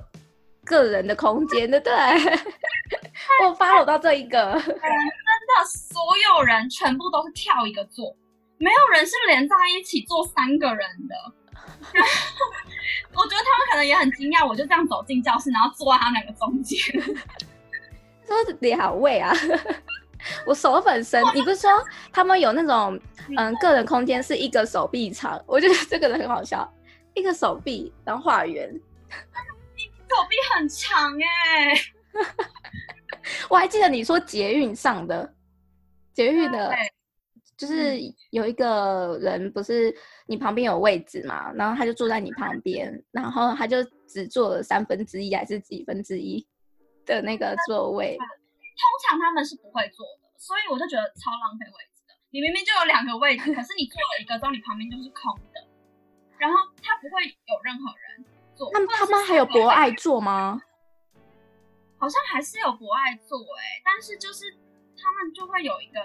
[0.68, 1.96] 个人的空间，对不对？
[3.48, 8.14] 我发我到这一个，嗯，真的，所有人全部都是跳一个座，
[8.58, 11.16] 没有人是连在一起坐三个人的。
[11.94, 12.04] 然
[13.14, 16.80] 后我觉得他们可能也很惊讶，我就这样走进教室，然后坐在他们两个中间。
[18.26, 19.34] 说两位啊，
[20.46, 21.24] 我手很深。
[21.34, 21.70] 你不是说
[22.12, 23.00] 他们有那种
[23.38, 25.42] 嗯个人空间是一个手臂长？
[25.48, 26.70] 我觉得这个人很好笑，
[27.14, 28.70] 一个手臂然后画圆。
[29.10, 31.82] 手臂很长哎、欸，
[33.50, 35.34] 我还记得你说捷运上的
[36.14, 36.76] 捷运的，
[37.58, 39.94] 就是有一个人不是
[40.28, 46.46] 你旁边有位置嘛，然后他就坐在你旁边，然后他就只坐了三分之一还是几分之一
[47.06, 48.16] 的那个座位。
[48.18, 52.14] 通常他们是不会坐的，所以我就觉得超浪费位置的。
[52.30, 55.66] 你明明就有两个位置，可是你坐了一个之后，你旁边就是空的，
[56.38, 58.70] 然后他不会有任何人坐。
[58.72, 60.62] 那他们还有博爱座吗？
[62.00, 64.46] 好像还是有博爱座哎，但是就是
[64.96, 66.00] 他们就会有一个，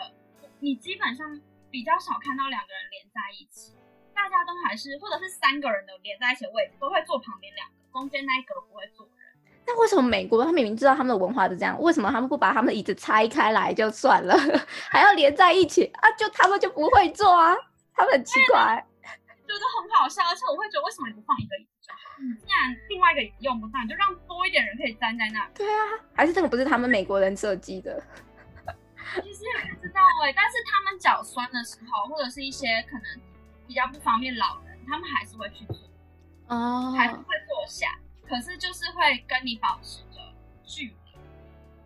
[0.62, 1.26] 你基本上
[1.72, 3.74] 比较少看到两个人连在一起，
[4.14, 9.26] 大家都还是或者是三个人的连在一起的位置都会坐旁边两个，中间那一个不会坐人。
[9.66, 14.38] 那为什么美国他明明知道他们的文化是这样，为什么他们不把他们的椅子拆开来就算了，
[14.88, 16.08] 还要连在一起啊？
[16.12, 17.56] 就他们就不会坐啊？
[17.96, 21.90] 他们很奇怪，觉得很好笑，而且我会觉得为什么你不放一个椅子？
[22.46, 25.50] 既然另外一个椅子用不上，你就让多一点人可以站在那里。
[25.56, 28.00] 对啊，还是这个不是他们美国人设计的？
[29.20, 33.20] 其实也不知道哎、欸，但是他们脚酸的时候，或者是一些可能
[33.66, 35.76] 比较不方便老人，他们还是会去做，
[36.48, 40.18] 哦、oh.，还是会坐下，可是就是会跟你保持着
[40.64, 40.96] 距离，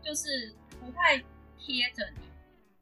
[0.02, 1.24] 就是不会
[1.58, 2.20] 贴着你，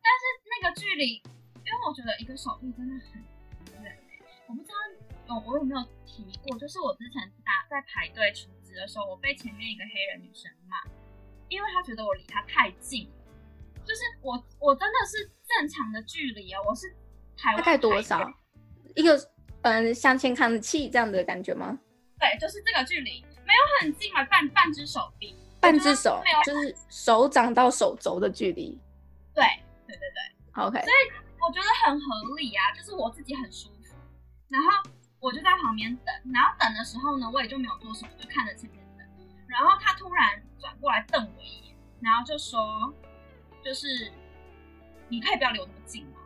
[0.03, 0.25] 但是
[0.61, 3.23] 那个距离，因为我觉得一个手臂真的很
[3.83, 3.99] 远、欸，
[4.49, 4.75] 我不知道。
[5.27, 6.59] 哦，我有没有提过？
[6.59, 10.77] 就是我之前打在排队储值的时候，我被前面一个黑人女生骂，
[11.49, 13.24] 因为她觉得我离她太近了。
[13.85, 16.61] 就是我，我真的是正常的距离啊。
[16.67, 16.89] 我是
[17.37, 18.33] 台湾大概多少？
[18.95, 19.19] 一个
[19.63, 21.79] 嗯，向前看齐这样的感觉吗？
[22.19, 28.79] 对，就是这个距离，没有很近嘛，半半只手臂，半只手，就是手掌到手肘的距离。
[29.35, 29.45] 对，
[29.87, 30.79] 对对对，OK。
[30.81, 33.95] 所以我觉得很合理啊，就是我自己很舒服，
[34.49, 34.91] 然后。
[35.21, 39.07] 我就在旁边等，然后等的时候呢，我也就没有做什么，就看着前面等。
[39.49, 42.93] 然后他突然转过来瞪我一眼，然后就说
[43.65, 44.13] ：“就是
[45.09, 46.19] 你可以不要离我那么近吗？”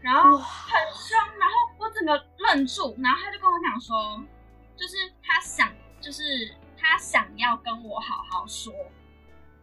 [0.00, 4.22] 然后很凶，然后我整个愣住，然后他就跟我讲说
[4.76, 8.72] ：“就是他想，就是他想要跟我好好说，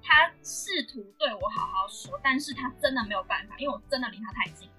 [0.04, 4.70] 他试图对我好好说，但是他真的没有办法，因为我真的离他太近。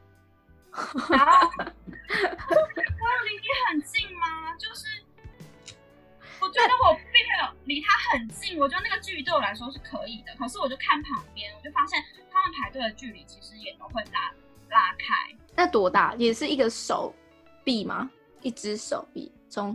[1.09, 4.55] 然后 我有离你很近吗？
[4.59, 5.03] 就是
[6.45, 10.35] 我觉得我并没有离他很近，我觉得那个距离对我来说是可以的。
[10.37, 11.99] 可是我就看旁边，我就发现
[12.31, 14.31] 他们排队的距离其实也都会拉
[14.69, 15.35] 拉开。
[15.57, 16.15] 那多大？
[16.17, 17.15] 也是一个手
[17.65, 18.11] 臂吗？
[18.43, 19.75] 一只手臂中？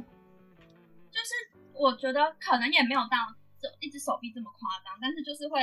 [1.10, 3.17] 就是我觉得可能也没有到
[3.60, 5.60] 这一只手臂这么夸张，但是就是会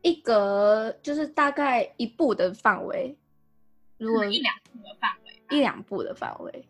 [0.00, 3.14] 一格就是大概一步的范围。
[3.98, 6.66] 如果一两步的范围，一两步的范围，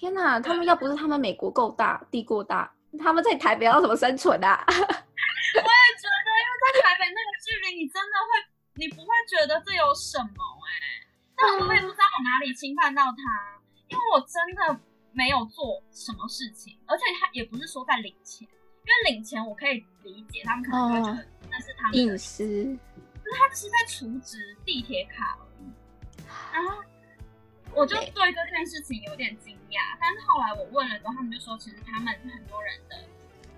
[0.00, 0.40] 天哪！
[0.40, 4.64] 他们要不是他们美国够大，地够大，他们在台北要怎么生存啊？
[4.66, 8.40] 我也觉得，因为在台北那个距离，你真的会，
[8.76, 11.06] 你不会觉得这有什么哎、欸。
[11.36, 14.80] 但我也不知道我哪里侵犯到他，因为我真的
[15.12, 25.36] 没有做什么事情，而且他也不是说在领钱，因为领钱我可以理解，他们可能会觉得那是他们隐私，就是他只是在储值地铁卡。
[26.54, 26.82] 然后
[27.72, 32.96] 我就对这件事情有点惊讶，但是后来我问了之后，他们就说，其实他们很多人的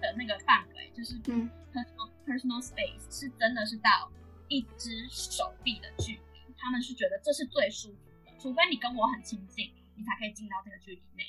[0.00, 4.10] 的那个范围，就是嗯 personal personal space 是真的是到
[4.48, 7.96] 一只手臂的距离，他们是觉得这是最舒服
[8.26, 11.24] 的，除非你跟我很亲近，你才可以进到这个距离内。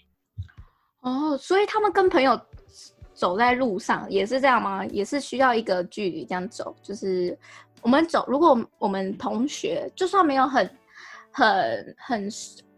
[0.99, 2.39] 哦，所以他们跟朋友
[3.13, 4.85] 走在路上也是这样吗？
[4.87, 6.75] 也是需要一个距离这样走？
[6.83, 7.37] 就是
[7.81, 10.69] 我们走，如果我们同学就算没有很。
[11.35, 12.29] 很很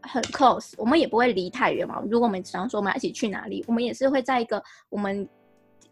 [0.08, 2.02] 很 close，我们也不会离太远嘛。
[2.10, 5.28] 如果我们想说我们要一起去哪里，我们也是会在一个我们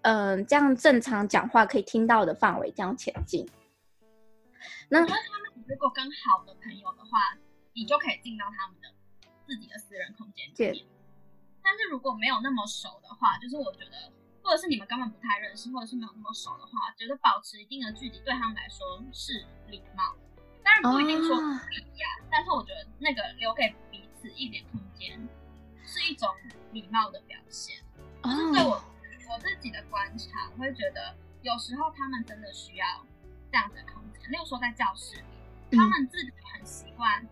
[0.02, 3.48] 嗯、呃、这样正常讲话可以听到的范围这样前进。
[4.90, 7.38] 那他们如果跟好的朋友的话，
[7.74, 8.88] 你就可以进到他们的
[9.46, 10.86] 自己的私人空间里面。
[11.64, 14.12] 但是如果没有那么熟的话，就是我觉得，
[14.44, 20.16] 或者是你们根本不太认识，或者是没有那么熟的话，觉得保持一定的距离对他们来说是礼貌。
[20.64, 25.20] 当然不一定说不一样，哦，但是我觉得那个留给彼此一点空间
[25.84, 26.30] 是一种
[26.72, 27.84] 礼貌的表现。
[28.22, 28.82] 哦，就是对我
[29.30, 33.06] 我自己的观察，我会觉得有时候他们真的需要
[33.52, 34.32] 这样的空间。
[34.32, 35.18] 例如说在教室
[35.70, 37.28] 里，他们自己很习惯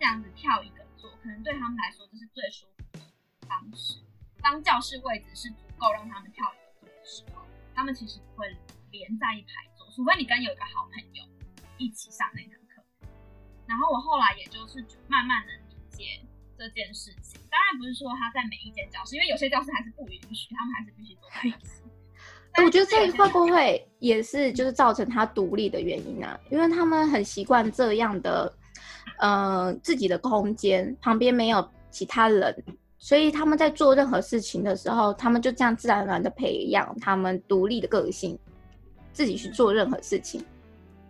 [0.00, 3.00] 这样子跳一个座，可能对他们来说这是最舒服的
[3.46, 4.00] 方式。
[4.42, 8.56] 当教室位置是足够让他们跳一个座的时候，他们其实不会
[8.90, 11.24] 连在一排坐，除非你跟有一个好朋友
[11.78, 12.82] 一起上那堂课，
[13.66, 15.65] 然后我后来也就是慢慢的理
[15.96, 16.20] 解
[16.58, 17.40] 这件事情。
[17.50, 21.82] 当然不是说他在每一间教室，因为有些教室还是不允许，他们还是必须坐在一起。
[22.64, 26.38] 我觉得这会不会也是就是造成他独立的原因啊？
[26.50, 28.50] 因为他们很习惯这样的，
[29.18, 32.64] 呃，自己的空间旁边没有其他人，
[32.96, 38.38] 所以他们在做任何事情的时候，他们就这样自然而然的培养他们独立的个性，
[39.12, 40.42] 自己去做任何事情。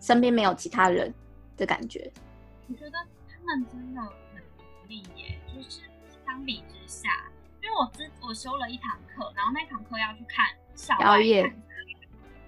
[0.01, 1.15] 身边没有其他人
[1.57, 2.13] 的感觉，
[2.69, 4.03] 我觉得他们真的
[4.87, 5.39] 很独立耶。
[5.55, 5.81] 就是
[6.25, 7.11] 相比之下，
[7.63, 11.63] 因为我之我修了一堂课，然后那堂课要去看校外看，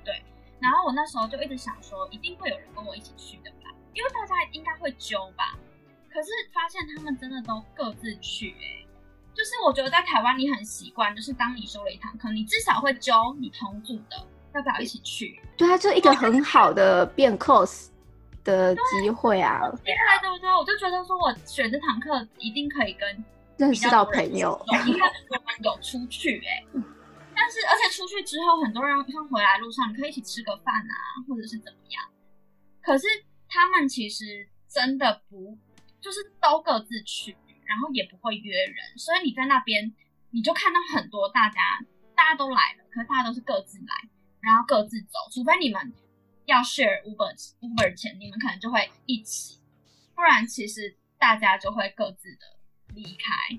[0.04, 0.22] 对，
[0.60, 5.58] 然后我那时候就一直想说，一定会有人跟我一起去的吧，因为大家应该会揪吧。
[6.10, 8.86] 可是发现他们真的都各自去，哎，
[9.34, 14.26] 就是我觉得在台湾你很习惯，就是当你修了一堂课，你至少会揪你同组的。
[14.54, 15.38] 要不要一起去？
[15.58, 17.88] 对啊，就一个很好的变 close
[18.48, 19.60] 的机会啊！
[19.84, 23.24] 对对对，我就觉得说，我选这堂课一定可以跟
[23.58, 26.64] 认识到朋友，因为我们有出去哎、
[27.36, 30.94] 但是，而且出去之后，很多人像回来路上，你可以一起吃个饭啊，
[31.28, 32.02] 或者是怎么样。
[32.80, 33.06] 可是
[33.48, 35.58] 他们其实真的不，
[36.00, 39.92] 就是都各自去，然后也不会约人，所以你在那边
[40.30, 41.60] 你就看到很多大家，
[42.16, 44.08] 大家都来了，可是大家都是各自来。
[44.40, 45.92] 然后各自走，除非你们
[46.48, 47.30] 要 share Uber
[47.60, 49.60] Uber 钱，你们可能就会一起，
[50.14, 52.56] 不然其实大家就会各自的
[52.94, 53.58] 离开。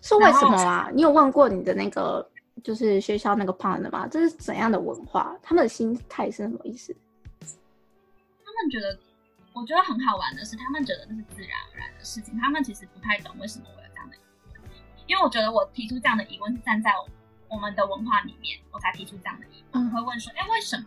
[0.00, 0.88] 是为什么啊？
[0.94, 2.30] 你有问过你的那个
[2.62, 4.06] 就是学校那个 partner 吗？
[4.06, 5.36] 这是怎样的文化？
[5.42, 6.96] 他们的心态是什么意思？
[7.40, 8.96] 他们觉得，
[9.52, 12.38] 我觉得很好玩的是，他们觉得那是自然而然的事情。
[12.38, 14.20] 他们其实不太懂为什么我有这样的疑
[14.52, 14.62] 问，
[15.08, 17.08] 因为我觉得我提出这样的疑问是站在我。
[17.48, 20.86] 我们的文化里面，我才提出这样的疑问，我会问说：“哎，为什么？”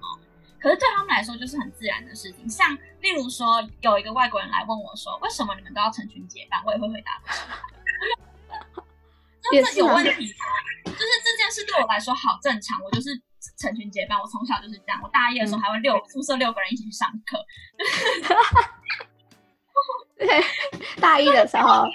[0.66, 2.50] 可是对他们来说，就是很自然的事情。
[2.50, 7.56] 像例如说，有一个外国人来问我说：“为什么你们都要成群结伴？”我也会回答不出来。
[9.44, 10.46] 真的有问题吗？
[10.86, 13.10] 就是这件事对我来说好正常，我就是
[13.60, 14.20] 成群结伴。
[14.20, 15.00] 我从小就是这样。
[15.04, 17.46] 我大一的时候还会六宿舍六个人一起去上课。
[20.18, 20.44] 对，
[21.00, 21.88] 大一的时候。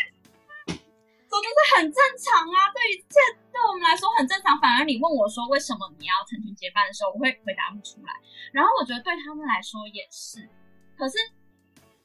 [1.40, 3.16] 这就是很正常啊，对一切
[3.50, 4.58] 对我们来说很正常。
[4.60, 8.12] 反而你问我说为什么你要成群结伴的时候，我会回答不出来。
[8.52, 10.48] 然后我觉得对他们来说也是，
[10.96, 11.16] 可是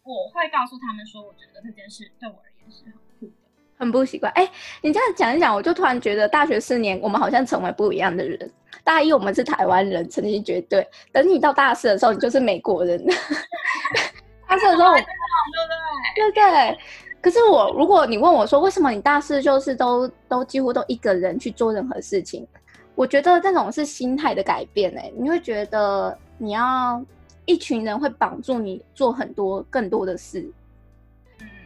[0.03, 3.33] 我会告诉他们说，我觉得这件事对我而言是很酷的，
[3.77, 4.31] 很不习惯。
[4.33, 8.51] 哎、欸，你这样讲一讲，我就突然觉得大学四年我们好像成为不一样的人。
[8.83, 10.87] 大一我们是台湾人，成绩绝对。
[11.11, 13.03] 等你到大四的时候，你就是美国人。
[14.47, 16.31] 大四的时候， 对不对？
[16.31, 16.79] 对对。
[17.25, 22.45] 可是我，如果你问我说，为什么你大四就是都都几乎都一个人去做任何事情？
[22.93, 27.03] 我觉得这种是心态的改变哎，你会觉得你要
[27.45, 30.47] 一群人会绑住你做很多更多的事。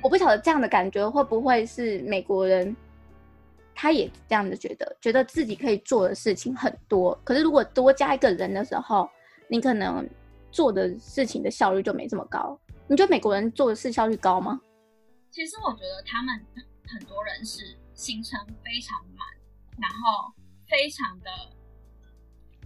[0.02, 2.74] 我不晓得这样的感觉会不会是美国人，
[3.76, 7.20] 他也这样子觉得，觉得自己可以做的事情很多。
[7.26, 9.10] 可是如果多加一个人的时候，
[9.50, 10.08] 你可能
[10.54, 12.58] 做的事情的效率就没这么高。
[12.88, 14.58] 你觉得美国人做的事效率高吗？
[15.40, 16.36] 其实我觉得他们
[16.86, 19.26] 很多人是行程非常满，
[19.80, 20.34] 然后
[20.68, 21.32] 非常的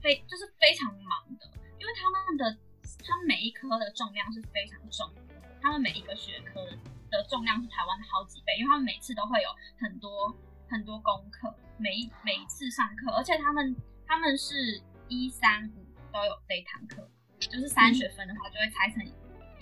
[0.02, 1.46] 非就是非常忙的，
[1.80, 2.58] 因为他们的
[3.06, 5.22] 他们每一科的重量是非常重的，
[5.62, 6.66] 他们每一个学科
[7.12, 10.36] 的重量是台湾的好几倍，因为他们每次都会有很多
[10.68, 13.76] 很多功课，每一每一次上课，而且他们
[14.08, 17.08] 他们是一三五都有这一堂课，
[17.40, 19.06] 就是三学分的话就会拆成。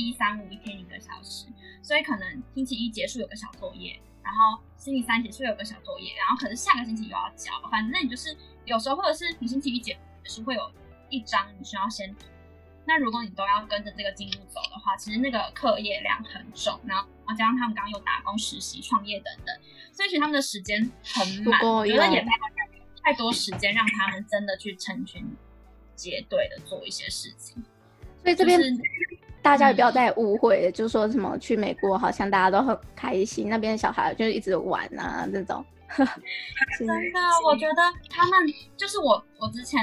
[0.10, 1.46] 一三五一天一个小时，
[1.82, 7.52] 所以可能星期一结束有个小作业，然后星期三结束有个小作业，然后可能下个星期又要交。
[7.70, 8.36] 反正你就是
[8.66, 10.72] 有时候或者是你星期一结束会有
[11.10, 12.26] 一张你需要先读。
[12.84, 19.56] 那如果你都要跟着这个进度走的话，其实那个课业量很重，然后加上他们刚刚有打工、实习、创业等等，
[19.94, 25.24] 所以其实他们的时间很满，我觉得也没有太多时间让他们真的去成群
[25.96, 27.64] 结队的做一些事情。
[28.22, 28.60] 所以这边。
[28.60, 28.72] 就是
[29.42, 35.66] 大家也不要再误会，嗯、就说什么去美国好像大家都很开心，那边小孩就一直玩啊这种。
[36.80, 39.82] 真的，我觉得他们就是我，我之前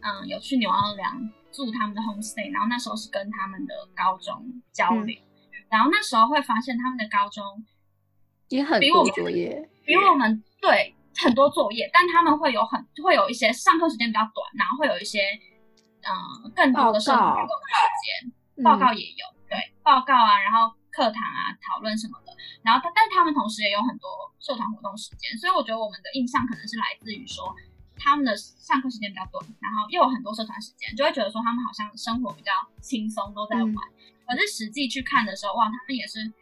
[0.00, 4.34] 嗯有去纽奥良住他们的 homestay，然后那时候是跟他们的高中
[4.72, 7.44] 交流，嗯、然后那时候会发现他们的高中
[8.48, 15.20] 也很多作业，比我们对很多作业，但他们会有很会有一些上课时间比较短，然后会有一些
[16.02, 18.33] 嗯更多的生活活动时间。
[18.62, 22.32] 报告也有，对报告啊，然后课堂啊，讨论什么的，
[22.62, 27.54] 然后他，但他们同时也有很多社团活动时间，所以我觉得我们的印象可能是来自于说
[27.96, 33.74] 他们的上课时间比较短，然后又有很多社团时间，就会觉得说他们好像生活比较轻松，都在玩。
[34.26, 36.32] 可是实际去看的时候，哇，他们也是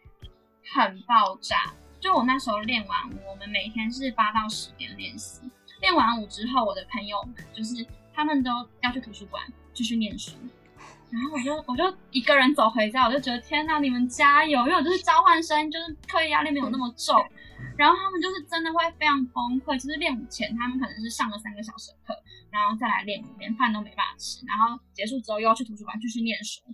[0.73, 1.73] 很爆炸。
[1.99, 5.41] 就我那时候练完舞，我们每天是八到十点练习，
[5.81, 8.51] 练完舞之后，我的朋友们就是他们都
[8.81, 9.41] 要去图书馆
[9.73, 10.33] 继续念书。
[11.13, 14.57] 然后我就我就一个人走回家，我就觉得天哪，你们加油！
[14.65, 17.13] 因为我就是交换生，就是课业压力没有那么重。
[17.77, 22.17] 然后他们就是真的会非常崩溃，就是练舞前他们可能是上了三个小时的课，
[22.49, 24.43] 然后再来练舞，连饭都没办法吃。
[24.47, 26.65] 然后结束之后又要去图书馆继续念书，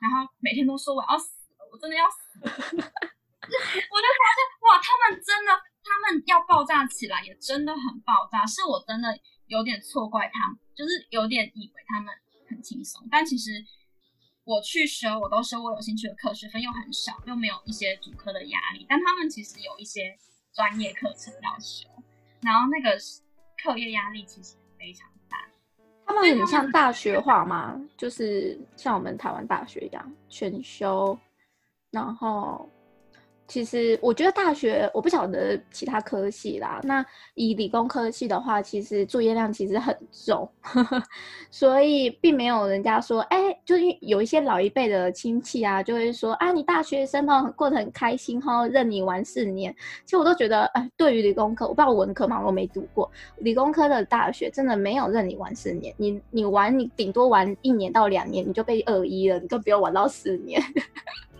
[0.00, 2.48] 然后每天都说我要死了，我真的要死了。
[2.48, 5.52] 我就发现哇，他们真的，
[5.84, 9.12] 他们要爆炸起来也真的很爆炸，是我真的
[9.48, 12.08] 有点错怪他们，就是有点以为他们
[12.48, 13.62] 很轻松，但其实。
[14.44, 18.84] 我去修，我都修我有兴趣的课，学分又很少，又没有一些主科的压力。
[18.88, 20.16] 但他们其实有一些
[20.52, 21.88] 专业课程要修，
[22.42, 22.98] 然后那个
[23.62, 25.48] 课业压力其实非常大。
[26.04, 27.80] 他们很像大学化吗？
[27.96, 31.18] 就是像我们台湾大学一样全修，
[31.90, 32.68] 然后。
[33.52, 36.80] 其实我觉得大学我不晓得其他科系啦。
[36.84, 41.02] 那以理工科系的话，其实作业量其实很重，呵呵，
[41.50, 49.70] 所以并没有人家说，哎、就是有一些老一辈的亲戚啊，就会说啊，你大学生哦，过得很开心哈，任你玩四年。
[50.06, 55.94] 其实我都觉得，哎，对于理工科，我不知道文科嘛，我没读过理工科的大学，真的没有任你玩四年。
[55.98, 60.58] 你你玩，你顶多玩一年到两年，你就被二一了，你就不用玩到四年。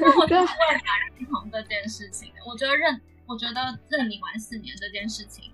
[0.00, 2.40] 那我觉得我也蛮认同这件事情的。
[2.44, 5.52] 我觉得认，我觉得认你玩四年这件事情，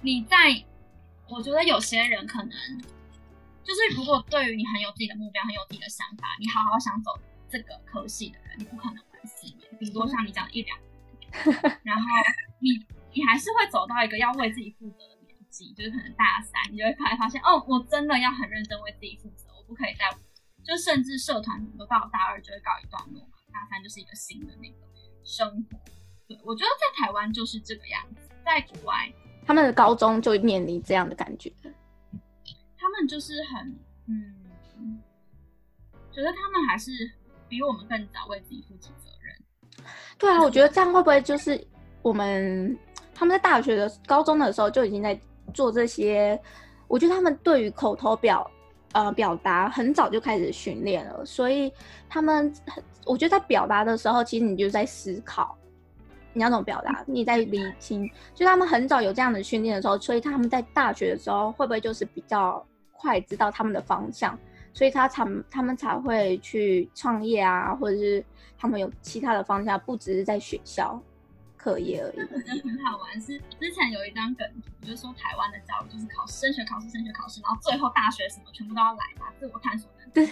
[0.00, 0.64] 你在，
[1.28, 2.50] 我觉得有些人可能，
[3.62, 7.12] 就是如果对于你很有自己的目标，很有自己的想法，你好好想走
[7.48, 10.78] 这个科系的人，你不可能玩四年，顶多像你讲一两
[11.20, 12.02] 年， 然后
[12.60, 20.06] 你你还是会走到一个要为自己负责的年纪，就是可能大三，你就会发发现，哦，我真的要很认真为自己负责，我不可以再。
[20.66, 24.76] 就甚至社团都到大二就会告一段落嘛，大三就是一个新的那个
[25.22, 25.78] 生活。
[26.26, 29.12] 对，我觉得在台湾就是这个样子，在国外
[29.46, 31.52] 他们的高中就面临这样的感觉，
[32.76, 35.00] 他们就是很嗯，
[36.10, 36.90] 觉得他们还是
[37.48, 39.86] 比我们更早为自己负起责任。
[40.18, 41.64] 对啊，我觉得这样会不会就是
[42.02, 42.76] 我们
[43.14, 45.16] 他们在大学的高中的时候就已经在
[45.54, 46.40] 做这些。
[46.88, 48.48] 我觉得他们对于口头表
[48.96, 51.70] 呃表达很早就开始训练了，所以
[52.08, 52.50] 他们
[53.04, 55.54] 我觉得在表达的时候，其实你就在思考
[56.32, 58.10] 你要怎么表达，你在理清。
[58.34, 64.38] 就他们很早有这样的训练的时候，所以他们在大学的时候会不会就是比较快知道他们的方向？
[64.72, 68.24] 所以他才他们才会去创业啊，或者是
[68.56, 70.98] 他们有其他的方向，不只是在学校
[71.66, 72.20] 课业而已。
[72.30, 80.10] 我觉得很好玩，是之前有一张梗图，就是说台湾的教育就是考试、升学考试、升学考试，然后最后大学什么全部都要来嘛，自我探索能力。
[80.14, 80.24] 对。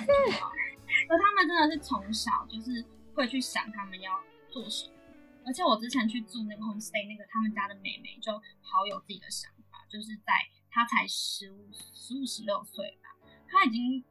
[1.08, 4.94] 而他们真的是从小就是会去想他们要做什么，
[5.44, 10.32] 而且我之前去住那个 homestay，那个他们家的妹妹就好有自己的想法，就是在
[10.70, 13.10] 她才十五、十五、十六岁吧，
[13.48, 14.04] 她已经。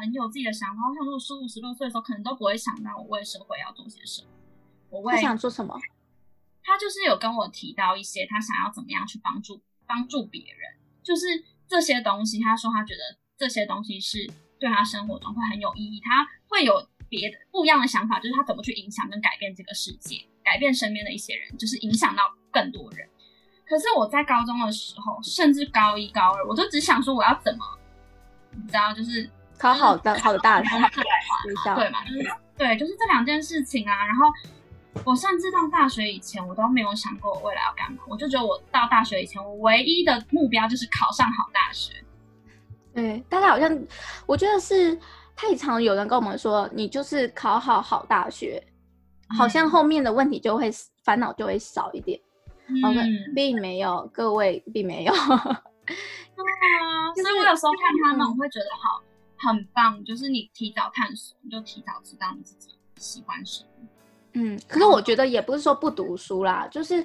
[0.00, 4.28] 很有自己的想法，我想如果十五、十六岁的时候，可能都不会想到我为社会要做些什么。
[4.88, 5.78] 我为他想做什么？
[6.66, 11.26] 他就是有跟我提到一些他想要怎么样去帮助帮助别人，就是
[11.68, 12.42] 这些东西。
[12.42, 23.08] 他说他觉得这些东西是对他生活中会很有意义，他会有别的不一样的想法，就是他怎么去影响跟改变这个世界，改变身边的一些人，就是影响到更多人。
[23.64, 27.64] 可是我在高中的时候，甚至高一、高二，我都只想说我要怎么，
[28.50, 29.30] 你知道，就是。
[29.58, 30.68] 考好的好的大学，
[31.74, 32.04] 对嘛？
[32.04, 34.06] 就是对，就是这两件事情啊。
[34.06, 34.26] 然后
[35.04, 38.02] 我甚至到大学以前，我都没有想过我未来要干嘛。
[38.08, 41.92] 我就觉得我到大学以前，我唯一的目标就是考上好大学。
[42.92, 43.78] 对，大家好像
[44.26, 44.98] 我觉得是
[45.36, 48.62] 太常有人跟我们说，你就是考好好大学，
[49.30, 50.70] 嗯、好像后面的问题就会
[51.04, 52.20] 烦恼就会少一点。
[52.68, 52.74] 嗯
[53.34, 55.12] 并没有，各位并没有。
[55.12, 59.02] 对啊， 所以我有时候看他们，我会觉得好。
[59.38, 63.68] 很棒，就是你提早探索，你就提早知道你自己喜欢什么。
[64.38, 67.02] 嗯，可是我觉得也不是说不读书啦，就是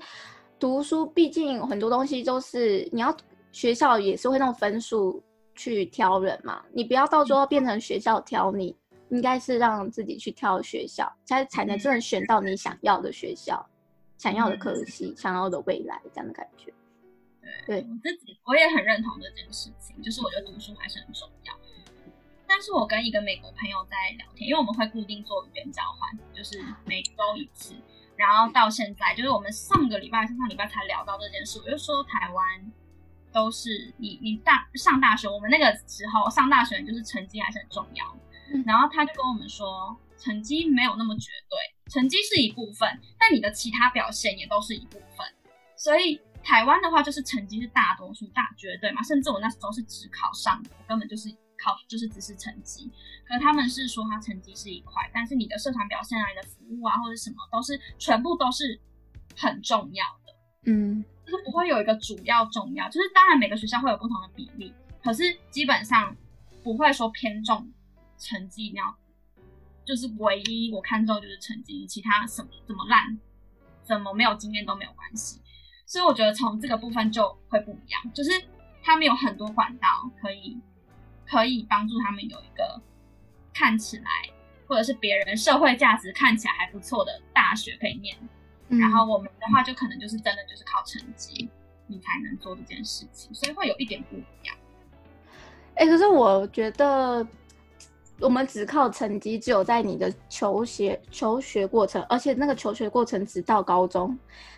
[0.60, 3.16] 读书，毕竟很多东西都是你要
[3.54, 5.24] 学校也是会用分数
[5.56, 13.80] 去挑人嘛，你不要到时候变成学校挑你，嗯、应该是让自己去挑学校，才才能真的选到你想要的学校、嗯、
[14.18, 16.74] 想要的科系、嗯、想要的未来这样的感觉。
[17.66, 17.88] 对，对。
[17.90, 21.54] 我自己我也很认同这件事情，就是我觉得读书还是很重要。
[22.54, 27.74] 但是我跟一个美国朋友在聊天，因为我们会固定做语言交换，就是每周一次。
[28.18, 31.62] 然后到现在，就是我们上个礼拜、上上礼拜才聊到这件事。
[31.64, 32.72] 我就说台湾
[33.32, 38.06] 都是你你大上大学，我们那个时候上大学就是成绩还是很重要。
[38.66, 41.58] 然后他就跟我们说，成绩没有那么绝对，
[41.90, 45.26] 成绩是一部分，但你的其他表现也都是一部分。
[45.78, 49.02] 所以台湾的话，就是成绩是大多数、大绝对嘛。
[49.02, 51.34] 甚至我那时候是只考上的，我根本就是。
[51.62, 52.90] 考就是只是成绩，
[53.28, 58.80] 可他们是说他成绩是一块，但是你的社团表现啊、你的服务啊或者什么都是全部都是
[59.38, 60.34] 很重要的，
[60.66, 66.16] 嗯，就是不会有一个主要重要，就是当然每个学校会有不同的比例，可是基本上
[66.64, 67.72] 不会说偏重
[68.18, 68.96] 成绩，你要
[69.86, 73.20] 就是唯一我看重就是成绩，其他什么怎么烂，
[73.84, 75.40] 怎么没有经验都没有关系，
[75.86, 78.32] 所以我觉得从这个部分就会不一样，就是
[78.84, 80.60] 他们有很多管道可以。
[81.32, 82.82] 可以帮助他们有一个
[83.54, 84.04] 看起来，
[84.68, 88.18] 或者是别人社会价值看起来还不错的大学可以念，
[88.68, 91.50] 嗯，然后我们的话就可能就是真的就是靠成绩，
[91.88, 94.58] 你才能做这件事情，所以会有一点不一样。
[95.76, 97.26] 哎、欸，可是我觉得。
[98.22, 104.18] 我们只靠成绩，只有在你的求学求学过程，而且那个求学过程只到高中。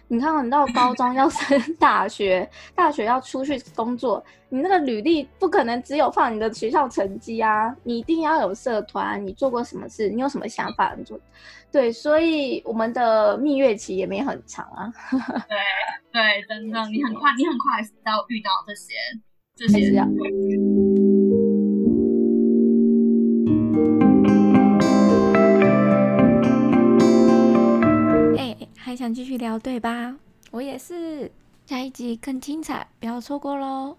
[0.10, 11.18] 你看，你到高中要升大学，大学要出去工作，你那个履历不可能只有放你的学校成绩啊，你一定要有社团，你做过什么事，你有什么想法，你做。
[11.72, 14.94] 对，所以我们的蜜月期也没很长啊。
[15.48, 15.58] 对
[16.12, 18.94] 对，真的，你很快， 你很快到遇到这些
[19.56, 21.53] 这些。
[28.94, 30.16] 还想继续聊对吧？
[30.52, 31.32] 我也是，
[31.66, 33.98] 下一集更精彩，不要错过喽！